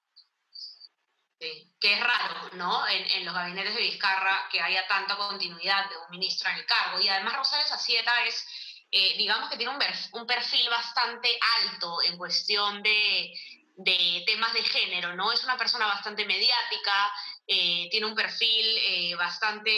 Sí, 1.39 1.71
que 1.79 1.93
es 1.93 1.99
raro, 2.01 2.49
¿no? 2.53 2.86
En, 2.88 3.10
en, 3.12 3.25
los 3.25 3.34
gabinetes 3.34 3.73
de 3.73 3.82
Vizcarra 3.82 4.49
que 4.51 4.60
haya 4.60 4.86
tanta 4.88 5.15
continuidad 5.15 5.89
de 5.89 5.95
un 5.95 6.10
ministro 6.12 6.49
en 6.49 6.58
el 6.58 6.65
cargo. 6.65 6.99
Y 6.99 7.08
además 7.08 7.38
Rosario 7.38 7.65
Sacieta 7.65 8.12
es, 8.25 8.45
eh, 8.91 9.15
digamos 9.17 9.49
que 9.49 9.55
tiene 9.55 9.71
un, 9.71 9.82
un, 10.19 10.27
perfil 10.27 10.69
bastante 10.69 11.29
alto 11.62 12.01
en 12.03 12.17
cuestión 12.17 12.84
de, 12.84 13.34
de, 13.77 14.23
temas 14.25 14.51
de 14.53 14.63
género, 14.63 15.15
¿no? 15.15 15.32
Es 15.32 15.43
una 15.45 15.58
persona 15.58 15.86
bastante 15.86 16.25
mediática, 16.25 17.12
eh, 17.47 17.88
tiene 17.89 18.08
un 18.08 18.15
perfil 18.15 18.77
eh, 18.77 19.15
bastante, 19.15 19.71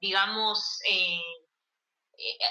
digamos, 0.00 0.80
eh, 0.88 1.20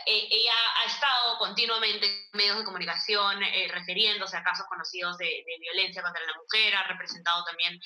ella 0.05 0.53
ha 0.77 0.85
estado 0.85 1.37
continuamente 1.39 2.05
en 2.05 2.29
medios 2.33 2.57
de 2.57 2.63
comunicación 2.63 3.41
eh, 3.41 3.67
refiriéndose 3.71 4.37
a 4.37 4.43
casos 4.43 4.65
conocidos 4.67 5.17
de, 5.17 5.43
violencia 5.59 6.03
contra 6.03 6.21
la 6.23 6.37
mujer, 6.37 6.75
ha 6.75 6.87
representado 6.87 7.43
también 7.45 7.79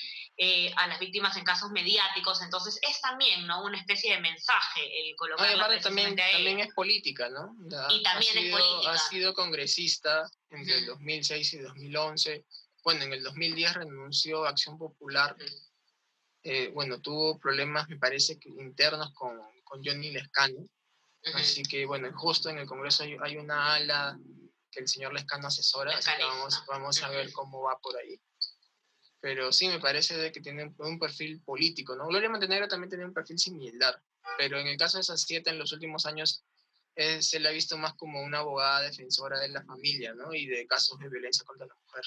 a 0.76 0.86
las 0.86 0.98
víctimas 0.98 1.36
en 1.36 1.44
casos 1.44 1.70
mediáticos, 1.70 2.42
entonces 2.42 2.78
es 2.82 3.00
también 3.00 3.46
¿no? 3.46 3.64
una 3.64 3.78
especie 3.78 4.14
de 4.14 4.20
mensaje 4.20 4.80
el 4.82 5.16
colocarla 5.16 5.80
también, 5.80 6.16
también 6.16 6.60
es 6.60 6.74
política, 6.74 7.28
¿no? 7.30 7.54
y 7.90 8.02
también 8.02 8.36
ha 8.36 8.40
sido, 8.40 8.58
es 8.58 8.64
política. 8.64 8.92
Ha 8.92 8.98
sido 8.98 9.34
congresista 9.34 10.30
entre 10.50 10.78
el 10.78 10.86
2006 10.86 11.54
y 11.54 11.58
2011, 11.58 12.44
bueno, 12.84 13.04
en 13.04 13.12
el 13.14 13.22
2010 13.22 13.74
renunció 13.74 14.44
a 14.44 14.50
Acción 14.50 14.78
Popular, 14.78 15.36
bueno, 16.72 17.00
tuvo 17.00 17.38
problemas, 17.38 17.88
me 17.88 17.96
parece, 17.96 18.38
internos 18.58 19.12
con, 19.14 19.38
con 19.64 19.82
Johnny 19.84 20.10
Lescano, 20.10 20.66
Así 21.34 21.62
que 21.62 21.84
bueno, 21.86 22.10
justo 22.16 22.48
en 22.48 22.58
el 22.58 22.66
Congreso 22.66 23.04
hay, 23.22 23.36
una 23.36 23.74
ala 23.74 24.18
que 24.70 24.80
el 24.80 24.88
señor 24.88 25.12
Lescano 25.12 25.48
asesora, 25.48 25.96
así 25.96 26.10
que 26.16 26.22
vamos, 26.22 26.62
vamos 26.68 27.02
a 27.02 27.10
ver 27.10 27.32
cómo 27.32 27.62
va 27.62 27.78
por 27.78 27.96
ahí. 27.96 28.20
Pero 29.20 29.52
sí, 29.52 29.68
me 29.68 29.80
parece 29.80 30.16
de 30.16 30.32
que 30.32 30.40
tiene 30.40 30.74
un 30.78 30.98
perfil 30.98 31.42
político, 31.42 31.94
¿no? 31.94 32.06
Gloria 32.06 32.30
Montenegro 32.30 32.68
también 32.68 32.88
tiene 32.88 33.04
un 33.04 33.12
perfil 33.12 33.38
similar. 33.38 34.02
pero 34.38 34.58
en 34.58 34.66
el 34.66 34.78
caso 34.78 34.98
de 34.98 35.18
siete 35.18 35.50
en 35.50 35.58
los 35.58 35.72
últimos 35.72 36.06
años 36.06 36.42
eh, 36.96 37.22
se 37.22 37.38
le 37.38 37.48
ha 37.48 37.52
visto 37.52 37.76
más 37.76 37.94
como 37.94 38.22
una 38.22 38.38
abogada 38.38 38.82
defensora 38.82 39.38
de 39.40 39.48
la 39.48 39.62
familia, 39.64 40.14
¿no? 40.14 40.32
Y 40.34 40.46
de 40.46 40.66
casos 40.66 40.98
de 40.98 41.08
violencia 41.08 41.44
contra 41.44 41.66
la 41.66 41.74
mujer. 41.74 42.04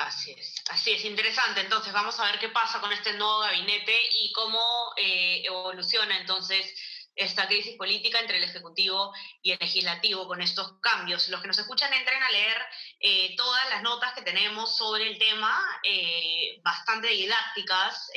Así 0.00 0.30
es, 0.30 0.54
así 0.70 0.92
es, 0.92 1.04
interesante. 1.04 1.60
Entonces 1.60 1.92
vamos 1.92 2.18
a 2.18 2.24
ver 2.24 2.38
qué 2.38 2.48
pasa 2.48 2.80
con 2.80 2.90
este 2.90 3.12
nuevo 3.12 3.40
gabinete 3.40 3.94
y 4.12 4.32
cómo 4.32 4.58
eh, 4.96 5.42
evoluciona 5.44 6.18
entonces 6.18 6.74
esta 7.14 7.46
crisis 7.46 7.76
política 7.76 8.18
entre 8.18 8.38
el 8.38 8.44
Ejecutivo 8.44 9.12
y 9.42 9.50
el 9.50 9.58
Legislativo 9.60 10.26
con 10.26 10.40
estos 10.40 10.80
cambios. 10.80 11.28
Los 11.28 11.42
que 11.42 11.48
nos 11.48 11.58
escuchan 11.58 11.92
entren 11.92 12.22
a 12.22 12.30
leer 12.30 12.56
eh, 12.98 13.36
todas 13.36 13.68
las 13.68 13.82
notas 13.82 14.14
que 14.14 14.22
tenemos 14.22 14.74
sobre 14.74 15.06
el 15.06 15.18
tema, 15.18 15.54
eh, 15.82 16.58
bastante 16.62 17.08
didácticas. 17.08 18.10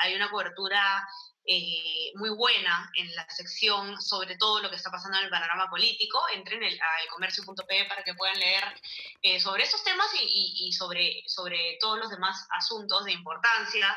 Hay 0.00 0.16
una 0.16 0.30
cobertura 0.30 1.06
muy 2.14 2.30
buena 2.30 2.90
en 2.94 3.14
la 3.14 3.26
sección 3.30 4.00
sobre 4.00 4.36
todo 4.36 4.60
lo 4.60 4.70
que 4.70 4.76
está 4.76 4.90
pasando 4.90 5.18
en 5.18 5.24
el 5.24 5.30
panorama 5.30 5.68
político. 5.68 6.20
Entren 6.32 6.62
el, 6.62 6.80
a 6.80 7.02
elcomercio.pe 7.02 7.84
para 7.86 8.04
que 8.04 8.14
puedan 8.14 8.38
leer 8.38 9.40
sobre 9.40 9.64
esos 9.64 9.82
temas 9.82 10.06
y, 10.14 10.68
y 10.68 10.72
sobre, 10.72 11.22
sobre 11.26 11.78
todos 11.80 11.98
los 11.98 12.10
demás 12.10 12.46
asuntos 12.50 13.04
de 13.04 13.12
importancia. 13.12 13.96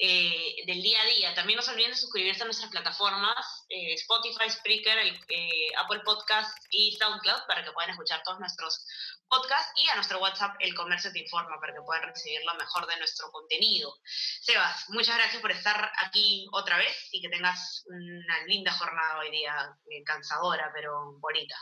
Eh, 0.00 0.62
del 0.64 0.80
día 0.80 1.02
a 1.02 1.06
día. 1.06 1.34
También 1.34 1.56
no 1.56 1.62
se 1.62 1.72
olviden 1.72 1.90
de 1.90 1.96
suscribirse 1.96 2.42
a 2.42 2.44
nuestras 2.44 2.70
plataformas 2.70 3.66
eh, 3.68 3.94
Spotify, 3.94 4.48
Spreaker, 4.48 4.96
el, 4.96 5.20
eh, 5.28 5.70
Apple 5.76 6.02
Podcast 6.04 6.56
y 6.70 6.96
SoundCloud 6.96 7.46
para 7.48 7.64
que 7.64 7.72
puedan 7.72 7.90
escuchar 7.90 8.22
todos 8.22 8.38
nuestros 8.38 8.86
podcasts 9.28 9.72
y 9.74 9.88
a 9.88 9.96
nuestro 9.96 10.20
WhatsApp 10.20 10.54
El 10.60 10.72
Comercio 10.76 11.10
Te 11.10 11.18
Informa 11.18 11.58
para 11.58 11.74
que 11.74 11.82
puedan 11.82 12.04
recibir 12.04 12.40
lo 12.44 12.54
mejor 12.54 12.86
de 12.86 12.96
nuestro 12.98 13.28
contenido. 13.32 13.92
Sebas, 14.40 14.88
muchas 14.90 15.16
gracias 15.16 15.42
por 15.42 15.50
estar 15.50 15.90
aquí 15.96 16.46
otra 16.52 16.78
vez 16.78 17.08
y 17.10 17.20
que 17.20 17.28
tengas 17.28 17.84
una 17.88 18.44
linda 18.46 18.72
jornada 18.74 19.18
hoy 19.18 19.32
día, 19.32 19.76
cansadora 20.06 20.70
pero 20.72 21.18
bonita. 21.18 21.56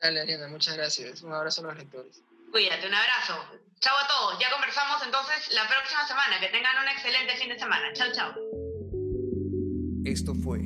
Dale, 0.00 0.22
Ariana, 0.22 0.48
muchas 0.48 0.76
gracias. 0.76 1.20
Un 1.20 1.34
abrazo 1.34 1.60
a 1.60 1.64
los 1.64 1.76
lectores. 1.76 2.22
Cuídate, 2.50 2.86
un 2.86 2.94
abrazo. 2.94 3.44
Chao 3.84 3.98
a 3.98 4.06
todos. 4.08 4.38
Ya 4.38 4.50
conversamos 4.50 5.02
entonces 5.04 5.52
la 5.52 5.68
próxima 5.68 6.06
semana. 6.06 6.40
Que 6.40 6.48
tengan 6.48 6.74
un 6.82 6.88
excelente 6.88 7.36
fin 7.36 7.50
de 7.50 7.58
semana. 7.58 7.92
Chao, 7.92 8.10
chao. 8.14 8.34
Esto 10.06 10.34
fue 10.34 10.60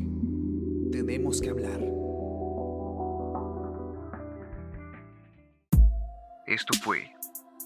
Tenemos 0.93 1.41
que 1.41 1.51
hablar. 1.51 1.81
Esto 6.47 6.79
fue 6.81 7.13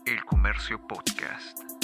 El 0.06 0.24
Comercio 0.24 0.80
Podcast. 0.88 1.81